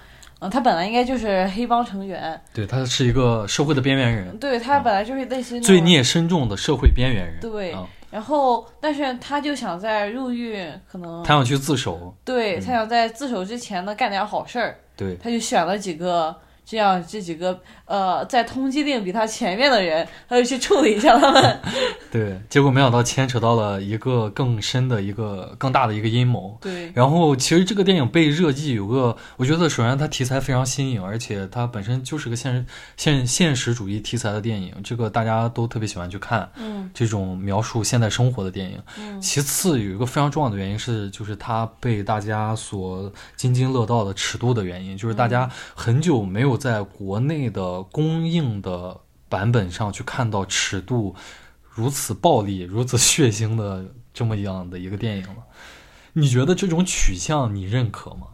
[0.42, 7.76] 嗯，他本来应该就是黑帮成员，对他是一个社会的边缘人，对他本来就是类似罪孽深重的社会边缘人，对，
[8.10, 16.36] 然后但是他就想在入狱，可能他想去自首，对他想在自首之前呢干点好事儿，对，他就选了几个。
[16.64, 21.60] 这样这几个呃，在通缉令比他前面的人，他就去处理一下他们。
[22.10, 26.56] 对，结果没想到牵扯到了一个更深的一个更大的一个阴谋。
[26.60, 26.90] 对。
[26.94, 32.64] 然后其实这个电影被热议，有个我觉得首先它题材非常新颖，而且它本身就是个现实
[32.96, 36.48] 现现实主义题材的电影，这个大家都特别喜欢去看。
[36.56, 36.88] 嗯。
[36.94, 38.80] 这种描述现代生活的电影。
[38.98, 39.20] 嗯。
[39.20, 46.51] 其次有一个非常重要的原因是，就是它被大家所津津乐道的尺度的原因，就是大家很久没有。
[46.56, 51.14] 在国内的供应的版本上去看到尺度
[51.70, 55.36] 如此暴力、如此血腥的这么样的一个电影了，
[56.12, 58.26] 你觉得这种取向你认可吗？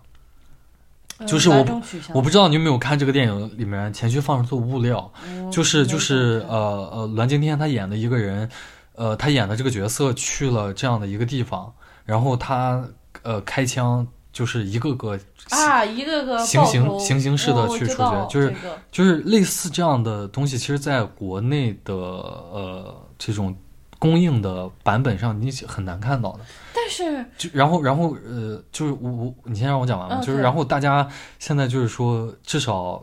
[1.27, 1.83] 就是我
[2.15, 5.13] 我不知道你有没有看这个电影里面前期放出的物料，
[5.51, 6.57] 就是就是呃
[6.93, 8.49] 呃栾京天他演的一个人，
[8.95, 11.73] 呃他演的这个角色去了这样的一个地方，
[12.05, 12.85] 然后他
[13.23, 14.07] 呃开枪。
[14.39, 15.19] 就是一个个
[15.51, 18.55] 啊，一个个行刑行刑式的去处决，就是
[18.93, 23.53] 就是类似这样的东西，其实在国内的呃这种
[23.99, 26.41] 公映的版本上，你很难看到的。
[26.73, 30.21] 但是，就然后然后呃，就是我我你先让我讲完吧。
[30.25, 31.09] 就是然后大家
[31.41, 33.03] 现在就是说，至少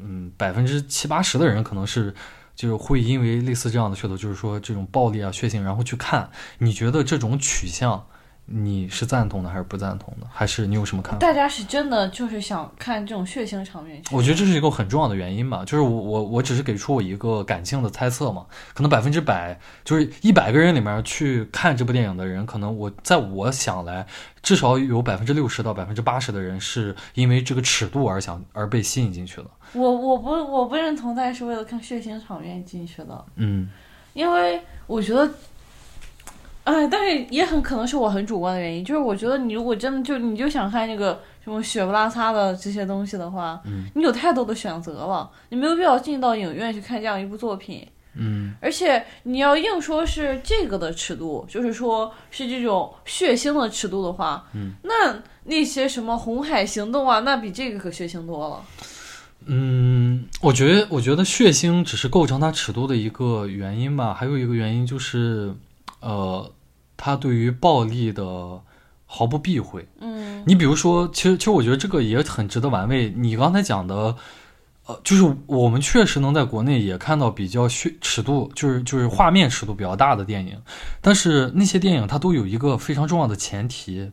[0.00, 2.14] 嗯百分之七八十的人可能是
[2.56, 6.30] 就是会因为类似这样的噱头，就是说这种暴力啊血腥，然后去看。
[6.56, 8.02] 你觉得这种取向？
[8.44, 10.26] 你是赞同的还是不赞同的？
[10.30, 11.18] 还是你有什么看法？
[11.18, 14.02] 大家是真的就是想看这种血腥场面？
[14.10, 15.64] 我觉得这是一个很重要的原因吧。
[15.64, 18.44] 就是我我我只是给出我一个感性的猜测嘛。
[18.74, 24.06] 可能百分之百就是一百个人里面去看这部电影的人，可能我在我想来，
[24.42, 29.46] 至少有百分之六十到百分之八十的人是因为这个尺度而想而被吸引进去的。
[29.72, 33.24] 我我不我不认同，大家是为了看血腥场面进去的。
[33.36, 33.70] 嗯，
[34.12, 35.30] 因为我觉得。
[36.64, 47.86] 哎，但是也很可能是我很主观的原因，就是我觉得你如果真的就你就想看那个什么血不拉擦的这些东西的话，嗯，你有太多的选择了，你没有必要进到影院去看这样一部作品。
[48.14, 58.62] 嗯，而且你要硬说是这个的尺度，就是说是这种血腥的尺度的话，嗯，那那些什么红海行动啊，那比这个可血腥多了。
[59.46, 65.52] 嗯，我觉得，我觉得血腥只是构成它尺度的一个原因吧，还有一个原因就是，
[66.02, 66.52] 呃，
[66.96, 68.60] 他对于暴力的
[69.06, 69.88] 毫不避讳。
[70.00, 73.10] 嗯你比如说，其实其实我觉得这个也很值得玩味。
[73.16, 74.16] 你刚才讲的，
[74.86, 80.60] 呃，就是我们确实能在国内也看到比较血尺度，就是就是画面尺度比较大的电影，
[81.00, 84.10] 但是那些电影它都有一个非常重要的前提，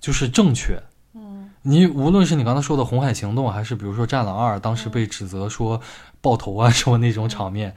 [0.00, 0.80] 就是正确。
[1.14, 5.80] 嗯你无论是你刚才说的《红海行动》，还是比如说《战狼二》，当时被指责说
[6.20, 7.74] 爆头啊什么那种场面，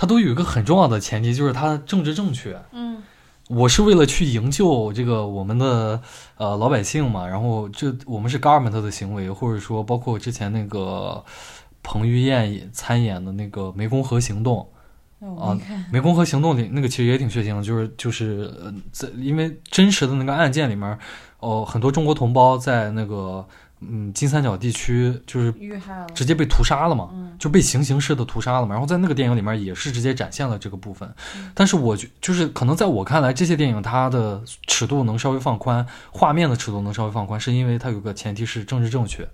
[0.00, 2.56] 它都有一个很重要的前提，就是它政治正确。
[2.70, 3.02] 嗯
[3.48, 6.00] 我是为了去营救这个我们的
[6.36, 11.24] 呃老百姓嘛，然后这我们是 government 的行为，或者说包括之前那个
[11.82, 14.58] 彭于晏参演的那个《湄公河行动》，
[15.18, 15.84] 那我没看。
[15.96, 20.98] 《湄公河行动》里那个其实也挺血腥的，就是就是呃，在因为真实的那个案件里面，
[21.40, 23.48] 哦、很多中国同胞在那个
[23.80, 26.06] 嗯金三角地区就是遇害了。
[26.14, 28.72] 直接被屠杀了嘛，嗯就被行刑式的屠杀了嘛。
[28.72, 39.28] 然后在那个电影里面也是直接展现了这个部分，嗯但是我觉就是可能在我看来，这些电影它的尺度能稍微放宽，画面的尺度能稍微放宽，是因为它有个前提是政治正确，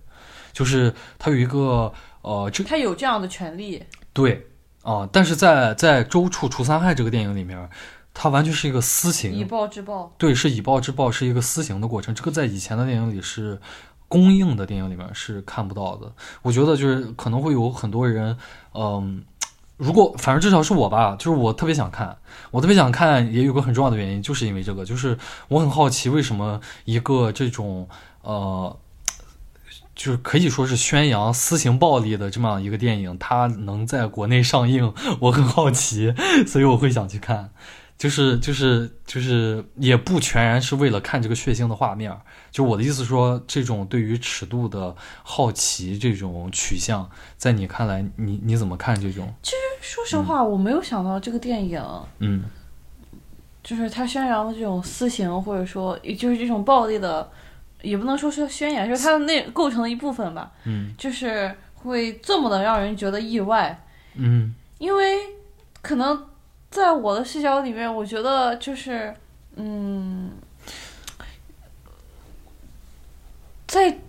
[0.53, 1.93] 就是它有一个
[2.23, 3.83] 呃这它有这样的权利。
[4.13, 4.47] 对
[4.83, 7.71] 啊、但是在在《周处除三害》这个电影里面，
[8.13, 10.15] 它完全是一个私刑，以暴制暴。
[10.19, 12.15] 对，是以暴制暴，是一个私刑的过程。
[12.15, 13.59] 这个在以前的电影里是
[14.15, 16.13] 公映的电影里面是看不到的。
[16.43, 18.37] 我觉得就是可能会有很多人，
[18.75, 19.25] 嗯，
[19.77, 22.17] 如果反正至少是我吧，就是我特别想看，
[22.53, 27.89] 我特别想看，也有个很重要的原因，就是因为这个，就是我很好奇为什么一个这种
[28.23, 28.77] 呃。
[29.97, 36.13] 就是可以说是宣扬私刑暴力的这么样一个电影，它能在国内上映，我很好奇，
[36.49, 37.51] 所以我会想去看。
[37.97, 42.15] 就是就是就是也不全然是为了看这个血腥的画面，
[42.51, 49.33] 就我的意思说，这种对于尺度的好奇这种取向，在你看来，你你怎么看这种？
[49.43, 51.83] 其实说实话，我没有想到这个电影
[52.19, 52.45] 嗯。
[53.63, 57.27] 就是他宣扬的这种私刑，或者说就是这种暴力的，
[57.81, 60.93] 也不能说是宣言，就是它的那构成的一部分吧，嗯。
[60.99, 63.87] 就是会这么的让人觉得意外。
[64.17, 64.55] 嗯。
[64.77, 65.17] 因为
[65.81, 66.23] 可能
[66.75, 69.15] 在我的视角里面，我觉得就是，
[69.55, 70.33] 嗯，
[73.69, 74.01] 在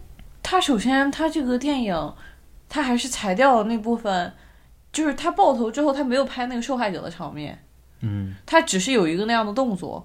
[0.41, 2.13] 他首先他这个电影，
[2.67, 4.33] 他还是裁掉了那部分，
[4.91, 7.63] 就是他爆头之后，他没有拍那个受害者的场面，
[8.01, 10.03] 嗯，他只是有一个那样的动作。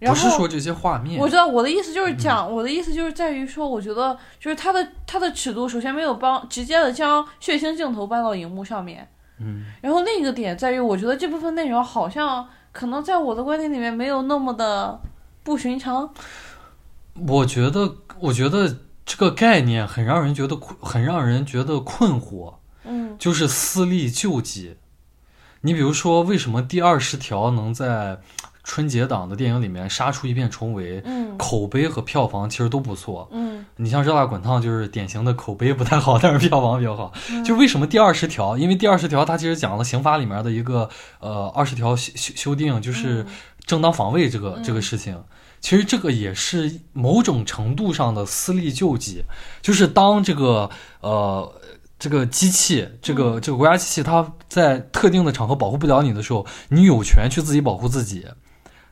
[0.00, 9.08] 然不后是说这些画面，我知道我的意思就是讲，我的意思就是在于说，我觉得就是他的他的尺度，首先没有帮直接的将血腥镜头搬到荧幕上面，
[9.40, 15.00] 嗯然后另一个点在于，我觉得这部分内容好像可能在我的观点里面没有那么的
[15.42, 16.12] 不寻常。
[17.26, 24.76] 我觉得我觉得这个概念很让人觉得困很让人觉得困惑，嗯就是私利救济。
[25.62, 28.18] 你比如说，为什么第二十条能在
[28.62, 31.02] 春节档的电影里面杀出一片重围？
[31.04, 33.28] 嗯口碑和票房其实都不错。
[33.32, 33.49] 嗯
[33.80, 37.12] 你像《热辣滚烫》就是典型的口碑不太好， 但是票房比较好。
[37.30, 38.58] 嗯就为什么第二十条？
[38.58, 40.88] 因为第二十条它其实讲了刑法里面的一个
[41.20, 43.24] 呃二十条修修修订，就是
[43.64, 45.18] 正当防卫这个、嗯这个事情。
[45.60, 49.22] 其实这个也是某种程度上的私利救济，
[49.62, 50.68] 就是当这个
[51.00, 51.52] 呃
[51.98, 58.26] 这个机器，这个这个国家机器，它在特定的场合保护不了你的时候，你有权去自己保护自己。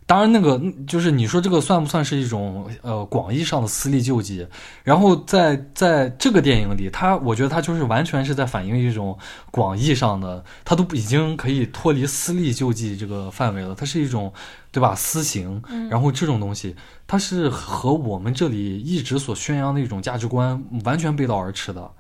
[0.09, 4.47] 当然，那个嗯就是你说这个算不算是一种呃广义上的私利救济？
[4.83, 9.19] 然后在在这个电影里，它我觉得它就是完全是在反映一种
[9.51, 14.33] 广义上的，它都已经可以脱离私利救济这个范围了，它是一种
[14.73, 16.75] 对吧私刑，嗯然后这种东西，
[17.07, 21.91] 它是和我们这里一直所宣扬的一种价值观完全背道而驰的。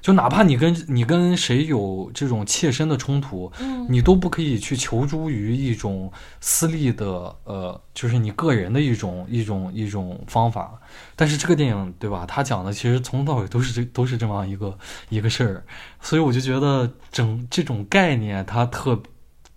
[0.00, 10.80] 就哪怕你跟你跟谁有这种切身的冲突，嗯你都不可以去求助于一种私利的，呃，就是你个人的一种一种一种方法。
[11.16, 12.24] 但是这个电影，对吧？
[12.26, 14.78] 他讲的其实从头到尾都是这都是这么样一个
[15.08, 15.64] 一个事儿，
[16.00, 19.02] 所以我就觉得整这种概念它特，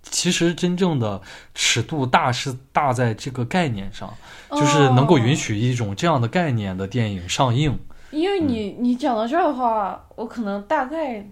[0.01, 1.21] 其实真正的
[1.53, 4.11] 尺度大是大在这个概念上，
[4.49, 7.77] 就是能够允哦许一种这样的概念的电影上映。
[8.11, 11.25] 因为你你讲到这儿的话，我可能大概，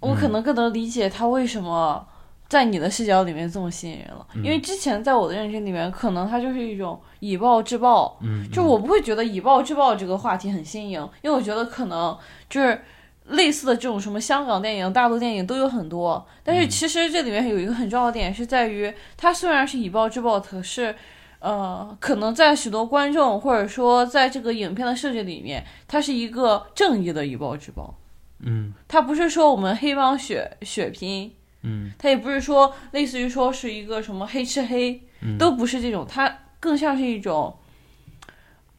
[0.00, 2.06] 我可能更能理解他为什么
[2.48, 12.16] 在你的视角里面这么吸引人了，因为之前在我的认知里面，可能它就是一种以暴制暴，嗯，就我不会觉得以暴制暴这个话题很新颖，因为我觉得可能
[12.48, 12.80] 就是
[13.26, 20.94] 类似的这种什么香港电影、大陆电影都有很多，但是其实这里面有一个很重要的点是在于，它虽然是以暴制暴，可是。
[21.44, 27.94] 呃，可能在许多观众或者说在这个影片的设计里面，它是一个正义的以暴制暴。
[28.38, 31.30] 嗯，它不是说我们黑帮血血拼，
[31.60, 34.98] 嗯，它也不是说类似于说是一个什么黑吃黑，
[35.38, 37.54] 都不是这种，它更像是一种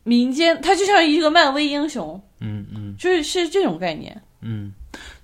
[0.03, 4.19] 民间，它就像一个漫威英雄，嗯嗯，就是是这种概念。
[4.41, 4.73] 嗯，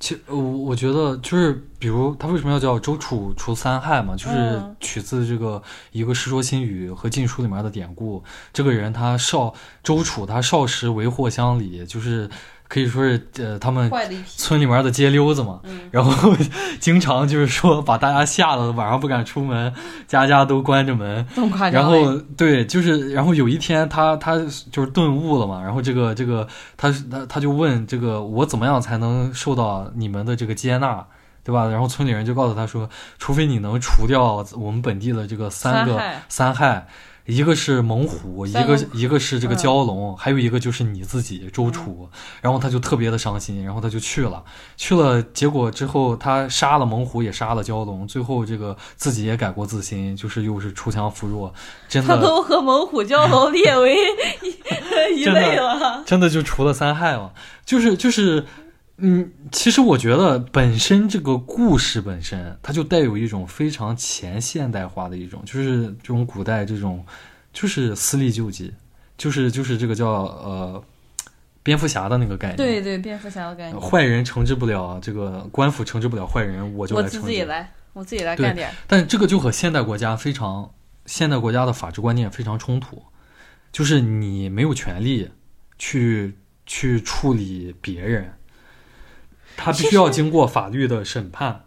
[0.02, 5.62] 其我我觉得就是，比如他为什么要叫周楚除三害嘛，就是取自这个
[5.94, 8.22] 一个《世说新语》和《晋书》里面的典故。
[8.52, 12.30] 这个人他少周楚，他少时为祸乡里，就是。
[12.72, 13.92] 可以说是呃，他们
[14.26, 15.60] 村里面的街溜子嘛，
[15.92, 16.34] 然后
[16.80, 19.74] 经常就是说把大家吓得晚上不敢出门，
[20.08, 21.28] 家家都关着门。
[21.74, 24.38] 然后对，就是然后有一天他他
[24.72, 26.48] 就是顿悟了嘛，然后这个这个
[26.78, 31.06] 他他他就问这个我怎么样才能受到你们的这个接纳，
[31.44, 31.68] 对吧？
[31.68, 36.88] 然后村里人就告诉他说，除非你能除掉我们本地的这个三个三害。
[37.26, 42.10] 一个是猛虎，一个一个是这个蛟龙，还有一个就是你自己周楚，
[42.42, 44.44] 然后他就特别的伤心，然后他就去了，
[44.76, 51.54] 去了，结果之后他杀了猛虎，也杀了蛟龙，最后这个自己也改过自新，就是又是锄强扶弱，
[51.88, 53.96] 真的，他都和猛虎、蛟龙列为
[55.16, 57.34] 一类了，真的就除了三害了，
[57.66, 58.46] 就是就是。
[59.04, 67.04] 嗯，其实我觉得本身这个故事本身，它就带有一种非常前现代化的一种，就是这种古代这种，
[67.52, 68.72] 就是私利救济，
[69.18, 70.84] 就是就是这个叫呃，
[71.64, 72.58] 蝙蝠侠的那个概念。
[72.58, 73.82] 对对，蝙蝠侠的概念。
[73.82, 77.18] 坏人惩治不了这个官府惩治不了坏人，我就来惩治。
[77.18, 78.70] 我自己来，我自己来干点。
[78.86, 80.72] 但这个就和现代国家非常，
[81.08, 83.02] 现代国家的法治观念非常冲突，
[83.72, 85.28] 就是你没有权利
[85.80, 86.36] 去
[86.68, 88.32] 去处理别人。
[89.64, 91.66] 他必须要经过法律的审判，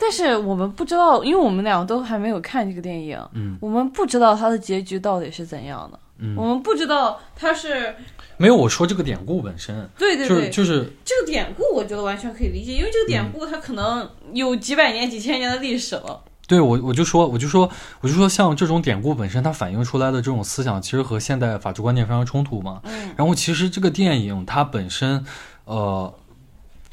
[0.00, 7.94] 但是我们不知道，因为我们两个都还没有看这个电影，嗯，我们不知道它的结局到底是怎样的，嗯，我们不知道它是
[8.36, 10.92] 没有我说这个典故本身，对对对，就是。
[11.04, 16.20] 这个典故，我觉得完全可以理解，因为这个典故它可能有几百年、几千年的历史了。
[16.46, 17.68] 对我，我就说，我就说，
[18.00, 22.80] 我就说，像这种典故本身，它反映出来的这种思想，其实和现代法治观念非常冲突嘛。
[22.84, 25.24] 嗯，然后其实这个电影它本身，
[25.64, 26.14] 呃。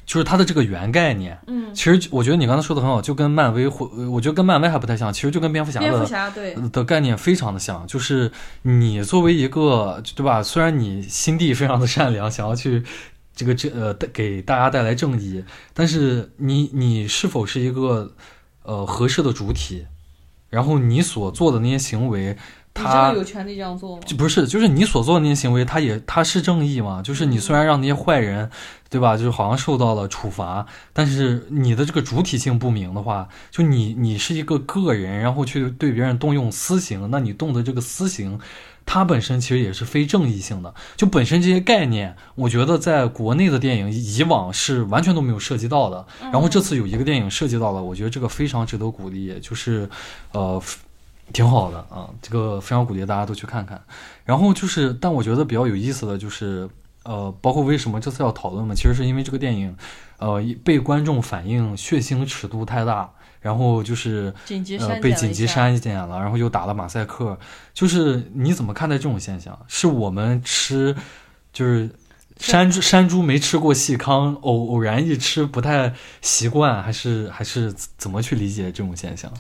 [0.06, 8.32] 就是它的这个原概念，嗯，其实我觉得你刚才说的很好，就跟漫威或我觉得跟漫威还不太像，其实就跟蝙蝠侠的蝙蝠侠对的概念非常的像，就是
[8.62, 10.44] 你作为一个对吧？
[10.44, 12.84] 虽然你心地非常的善良，想要去
[13.36, 15.44] 这个这呃给大家带来正义，
[15.74, 18.14] 但是你你是否是一个
[18.64, 19.86] 呃合适的主体？
[20.50, 22.38] 然后你所做的那些行为。
[22.84, 24.02] 他有权利这样做吗？
[24.18, 27.02] 不是，就是你所做的那些行为，他也他是正义嘛？
[27.02, 28.50] 就是你虽然让那些坏人，
[28.90, 29.16] 对吧？
[29.16, 38.38] 就是好像受到了处罚，但是你的这个主体性不明的话，就你你是一个个人，然后去对别人动用私刑，那你动的这个私刑，
[38.86, 40.74] 它本身其实也是非正义性的。
[40.98, 46.06] 就本身这些概念，我觉得在国内的电影以往是完全都没有涉及到的。
[46.20, 49.90] 然后这次有一个电影涉及到了，我觉得这个非常值得鼓励，就是
[50.34, 50.62] 呃。
[51.34, 53.82] 挺好的啊，这个非常鼓励大家都去看看。
[54.24, 56.70] 然后就是，但我觉得比较有意思的就是，
[57.04, 59.76] 呃，包括为什么这次要讨论嘛，其实是因为这个电影，
[60.18, 63.10] 呃，被观众反映血腥尺度太大，
[63.42, 64.34] 然后就是
[64.80, 67.38] 呃被紧急删减了，然后又打了马赛克。
[67.74, 69.58] 就是你怎么看待这种现象？
[69.68, 70.96] 是我们吃
[71.52, 71.90] 就是
[72.38, 79.32] 山猪山猪没吃过细糠，偶偶然一吃不太习惯，还是还是怎么去理解这种现象？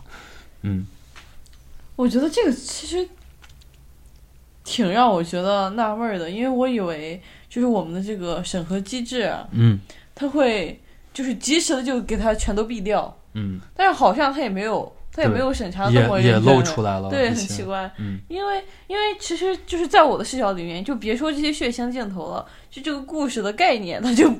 [0.61, 0.85] 嗯。
[1.95, 3.07] 我觉得这个其实
[4.63, 9.79] 挺让我觉得纳闷的，因为我以为就是我们的这个审核机制，嗯，
[10.13, 10.79] 他会
[11.13, 24.31] 就是及时的就给他全都毙掉，嗯，但是好像他也没有，他也没有审查那么也露出来了，对，很奇怪，嗯，因为因为其实就是在我的视角里面，就别说这些血腥镜头了，就这个故事的概念，它就。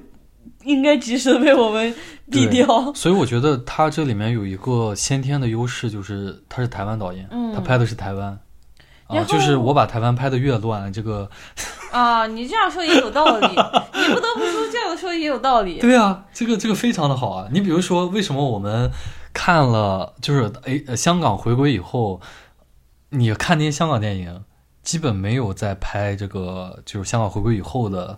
[0.65, 1.93] 应该及时被我们
[2.29, 2.91] 毙掉。
[2.93, 8.37] 所以我觉得他这里面有一个先天的优势，就是他是台湾导演，他拍的是台湾，
[9.07, 11.29] 啊，就是我把台湾拍的越乱，这个
[11.93, 15.79] 啊，你这样说也有道理， 你不得不说这样说也有道理。
[15.79, 17.47] 对啊，这个这个非常的好啊。
[17.51, 18.91] 你比如说，为什么我们
[19.33, 22.19] 看了就是哎香港回归以后，
[23.09, 24.43] 你看那些香港电影，
[24.81, 28.17] 基本没有在拍这个就是香港回归以后的。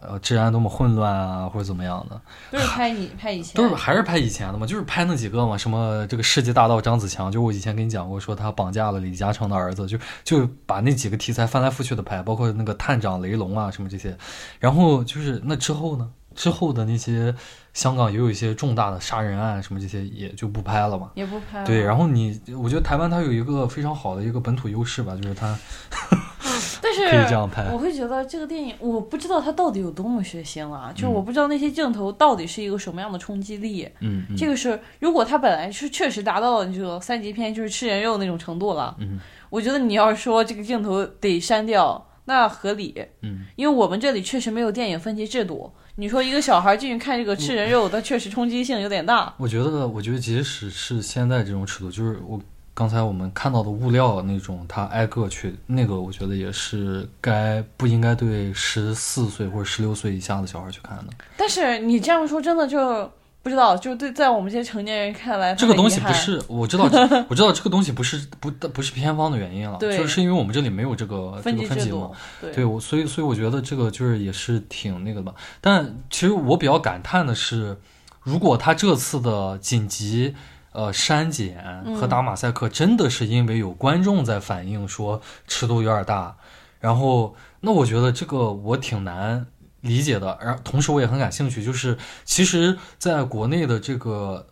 [0.00, 2.20] 呃治安多么混乱啊，或者怎么样的。
[2.50, 14.16] 都是拍你拍以前，都是还是拍以前的嘛，就是拍那几个嘛，什么这个世纪大盗张子强，就我以前跟你讲过，说他绑架了李嘉诚的儿子，就就把那几个题材翻来覆去的拍，包括那个探长雷龙啊什么这些，
[14.60, 17.34] 然后就是那之后呢，之后的那些
[17.72, 21.66] 香港也有一些重大的杀人案什么这些也就不拍了嘛，也不拍了。
[21.66, 25.58] 对，然后你我觉得台湾它有一个非常好的一个本土优势吧，就是它
[27.00, 33.88] 可以这样拍我会觉得这个电影，我不知道它到底有多么血腥啊，就是嗯我不知道那些镜头到底是一个什么样的冲击力。
[34.00, 39.20] 嗯嗯这个是，如果它本来是确实达到了这个三级片就是吃人肉那种程度了，嗯
[39.50, 45.70] 我觉得你要是说这个镜头得删掉，那合理，嗯，因为我们这里确实没有电影分级制度。
[45.98, 49.32] 你说一个小孩进去看这个吃人肉，它确实冲击性有点大。
[49.38, 52.38] 我觉得，我觉得即使是现在这种尺度，就是我
[52.76, 61.04] 刚才我们看到的物料那种，他挨个去那个，我觉得也是该不应该对十四岁或者十六岁以下的小孩去看的。
[61.38, 63.10] 但是你这样说，真的就
[63.42, 66.84] 不知道，就对在我们这些成年人看来，这个东西不是，我知道，
[67.30, 72.10] 我知道这个东西不是不不是偏方的原因了，就是因为我们这里没有这个这分个分级嘛
[72.52, 75.34] 对，我所以所以我觉得这个就是也是挺那个的吧。
[75.62, 77.74] 但其实我比较感叹的是，
[78.22, 80.34] 如果他这次的紧急
[80.76, 81.56] 呃删减
[81.98, 86.36] 和打马赛克真的是因为有观众在反映说尺度有点大，
[86.78, 89.46] 然后那我觉得这个我挺难
[89.80, 90.38] 理解的。
[90.40, 94.46] 然后同时我也很感兴趣，就是其实在国内的这个。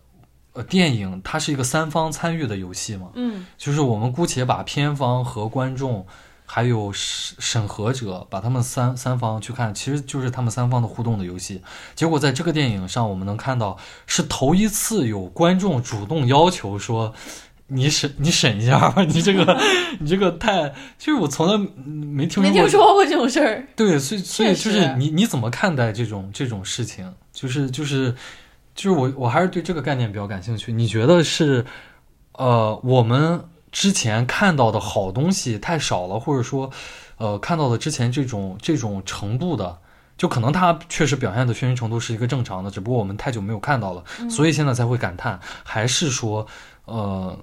[0.55, 6.07] 呃，电影它是一个三方参与的游戏嘛，嗯就是我们姑且把片方和观众，
[6.45, 11.61] 还有审审核者，把他们三三方去看，其实就是他们三方的互动的游戏。
[11.95, 13.77] 结果在这个电影上，我们能看到
[14.07, 17.13] 是头一次有观众主动要求说。
[17.67, 19.59] 你审你审一下吧，你这个
[19.99, 20.69] 你这个太，
[20.99, 23.67] 就是我从来没听说过听说过这种事儿。
[23.75, 27.11] 对，所以所以就是你你怎么看待这种这种事情？
[27.33, 28.13] 就是就是
[28.75, 30.71] 就是我我还是对这个概念比较感兴趣。
[30.71, 31.65] 你觉得是
[32.33, 33.43] 呃我们
[33.75, 36.71] 之前看到的好东西太少了，或者说
[37.17, 39.77] 呃看到的之前这种这种程度的？
[40.17, 46.47] 就可能它确实表现的宣传程度是一个正常的，只不过我们太久没有看到了，所以现在才会感叹，还是说，
[46.85, 47.37] 呃，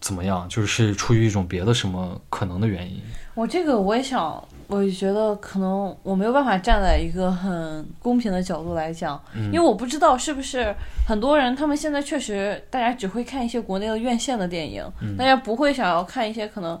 [0.00, 0.46] 怎么样？
[0.46, 3.00] 就是出于一种别的什么可能的原因？
[3.34, 10.74] 我这个我也想，我也觉得可能我没有办法站在一个很公平的角度来讲，嗯因为我不知道是不是
[11.06, 16.80] 很多人他们现在确实大家只会看一些国内的院线的电影，嗯大家不会想要看一些可能，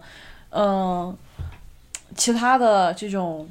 [0.50, 1.16] 嗯、
[2.14, 3.48] 其他的这种，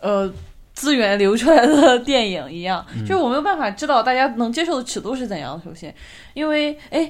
[0.00, 0.32] 呃。
[0.74, 5.64] 资源流出来的 电影一样，嗯就是我没有办法知道大家能接受的尺度是怎样的。
[5.64, 5.94] 首先，
[6.34, 7.08] 因为哎，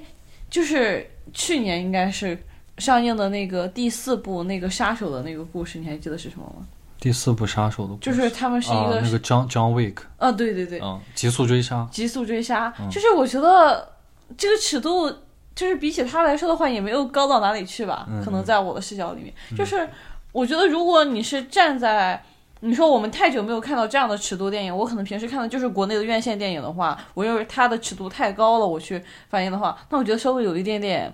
[0.50, 2.38] 就是去年应该是
[2.78, 6.66] 上映的那个第四部那个杀手的那个故事，你还记得是什么吗？
[6.98, 8.00] 第四部杀手的故事。
[8.00, 12.88] 就是他们是一个，啊、那个 John John Wick，啊，对对对，嗯，极速追杀，极速追杀，嗯。
[12.90, 13.92] 就是我觉得
[14.36, 15.10] 这个尺度，
[15.54, 18.06] 就是比起他来说的话，也没有高到哪里去吧。
[18.08, 19.88] 嗯可能在我的视角里面，就是
[20.32, 22.20] 我觉得如果你是站在
[22.60, 31.12] 你说我们太久没有看到这样的尺度电影，我可能平时看的就是国内的院线电影的话，我认为它的尺度太高了，我去反映的话，那我觉得稍微有一点点。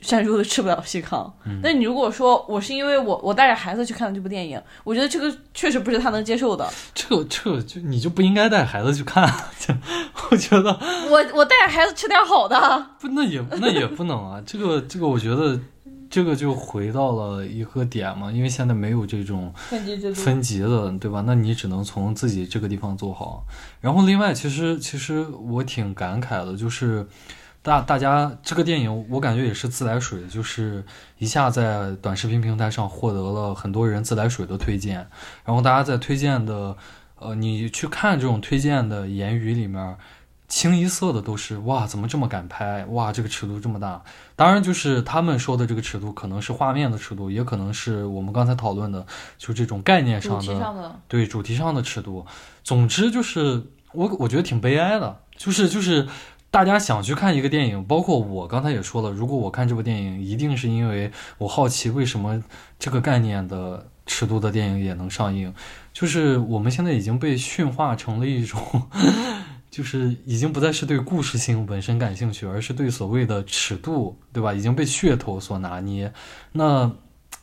[0.00, 6.68] 山猪都吃不了细糠，嗯你如果说我是因为我我带着孩子去看的这部电影，我觉得这个确实不是他能接受的。
[6.94, 9.28] 这个这个就你就不应该带孩子去看，
[10.30, 10.70] 我觉得
[11.10, 15.58] 我我带着孩子吃点好的，不，那也那也不能啊，这个这个我觉得
[16.08, 20.20] 这个就回到了一个点嘛，因为现在没有这种分级制度。
[20.20, 21.24] 分级的，对吧？
[21.26, 23.44] 那你只能从自己这个地方做好。
[23.80, 27.06] 然后另外，其实其实我挺感慨的，就是
[27.66, 30.84] 大大家这个电影，我感觉也是自来水，就是
[31.18, 35.04] 一下在短视频平台上获得了很多人自来水的推荐，
[35.44, 36.76] 然后大家在推荐的，
[37.18, 39.96] 呃，你去看这种推荐的言语里面。
[40.48, 42.84] 清一色的都是哇，怎么这么敢拍？
[42.90, 44.00] 哇，这个尺度这么大。
[44.36, 49.04] 当然，就是他们说的这个尺度，可能是画面的尺度，也可能是我们刚才讨论的，
[49.38, 52.24] 就这种概念上的题上的，对主题上的尺度。
[52.62, 53.60] 总之就是
[53.92, 56.06] 我我觉得挺悲哀的，就是就是
[56.56, 62.42] 大家想去看一个电影，包括我刚才也说了，如果我看这部电影，一定是因为我好奇为什么
[62.78, 65.52] 这个概念的尺度的电影也能上映。
[65.92, 68.58] 就是我们现在已经被驯化成了一种。
[69.70, 74.54] 就是已经不再是对故事性本身感兴趣，而是对所谓的尺度，对吧？
[74.54, 76.10] 已经被噱头所拿捏。
[76.52, 76.90] 那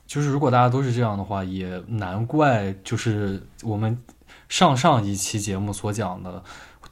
[0.07, 3.95] 就是如果大家都是这样的话，也难怪就是我们
[4.49, 6.43] 上上一期节目所讲的，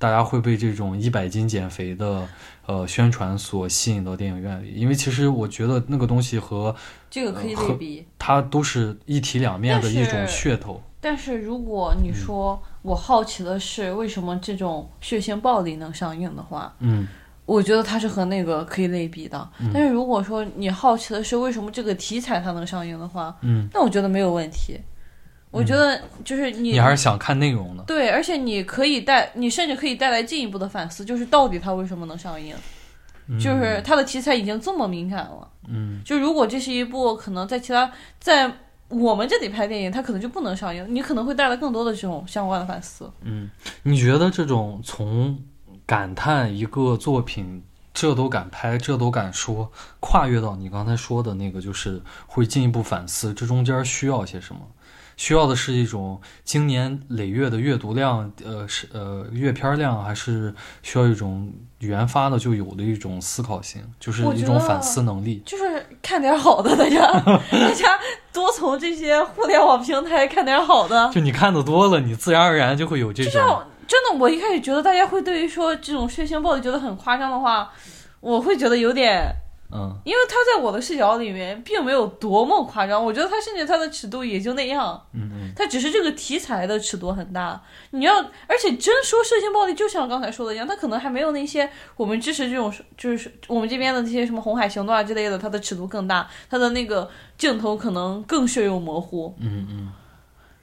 [0.02, 2.28] 大家会被这种一百斤减肥的
[2.66, 4.74] 呃宣传所吸引到电影院里。
[4.74, 6.76] 因为其实我觉得那个东西和
[7.08, 8.06] 这个可以呃类比。
[8.18, 10.82] 它都是一体两面的一种噱头。
[11.00, 17.08] 但是如果你说我好奇的是为什么这种血腥暴力能上映的话，嗯
[17.46, 19.50] 我觉得它是和那个可以类比的。
[19.74, 24.80] 但是如果说你好奇的是为什么这个题材它能上映的话，嗯，那我觉得没有问题。
[25.52, 27.84] 我觉得就是你，你还是想看内容的。
[27.84, 32.56] 对，而且你可以带，你甚至可以带来进一步的反思，就是到底它为什么能上映？
[33.40, 35.48] 就是它的题材已经这么敏感了。
[35.68, 37.90] 嗯，就如果这是一部可能在其他
[38.20, 38.52] 在
[38.90, 43.10] 我们这里拍电影，它可能就不能上映，你可能会带来更多的这种相关的反思。
[43.22, 43.50] 嗯，
[43.84, 45.38] 你觉得这种从
[45.86, 54.62] 感叹一个作品这都敢拍，这都敢说，跨越到你刚才说的那个，就是会进一步反思，这中间需要些什么？
[55.22, 60.52] 需要的是一种经年累月的阅读量，呃，是呃阅片量，还是
[60.82, 65.44] 需要一种原发的就有的一种思考性，就是一种反思能力。
[65.46, 67.06] 就是看点好的，大家
[67.52, 68.00] 大家
[68.34, 71.12] 多从这些互联网平台看点好的。
[71.14, 73.62] 就你看的多了，你自然而然就会有这种。
[73.88, 77.70] 真的，我一开始觉得大家会对于说这种血腥暴力觉得很夸张的话，
[78.22, 79.32] 我会觉得有点，
[79.74, 87.62] 嗯，因为他在我的视角里面并没有多么夸张，我觉得他甚至他的尺度也就那样，嗯嗯，他只是这个题材的尺度很大。
[87.92, 88.18] 你要，
[88.48, 99.36] 而且真说血腥暴力，就像刚才说的一样，他可能还没有那些我们支持这种，就是我们这边的那些什么红海行动啊之类的，它的尺度更大，它的那个镜头可能更血肉模糊。
[99.40, 99.92] 嗯嗯，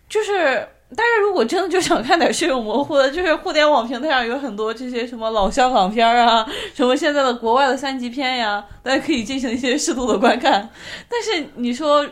[0.08, 0.68] 就是。
[0.90, 10.70] 大家如果真的就想看点血肉模糊的， 就是互联网平台上有很多这些什么老香港片啊， 什么现在的国外的三级片呀，大家可以进行一些适度的观看。
[11.08, 12.06] 但是你说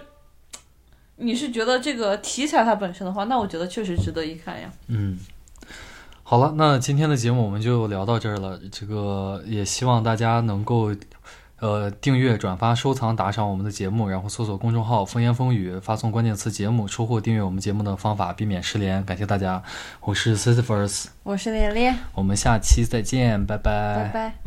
[1.16, 4.70] 你是觉得这个题材它本身的话，那我觉得确实值得一看呀。
[4.88, 5.18] 嗯，
[6.22, 8.60] 好了，那今天的节目我们就聊到这儿了。
[8.70, 10.90] 这个也希望大家能够。
[11.58, 19.02] 呃，订阅、转发、收藏、打赏我们的节目，然后搜索公众号“风言风语”，发送关键词“节目”，收获订阅我们节目的方法，避免失联。
[19.04, 19.62] 感谢大家，
[20.02, 24.45] 我是 Sisyphus，我是连连，我们下期再见，拜拜，拜拜。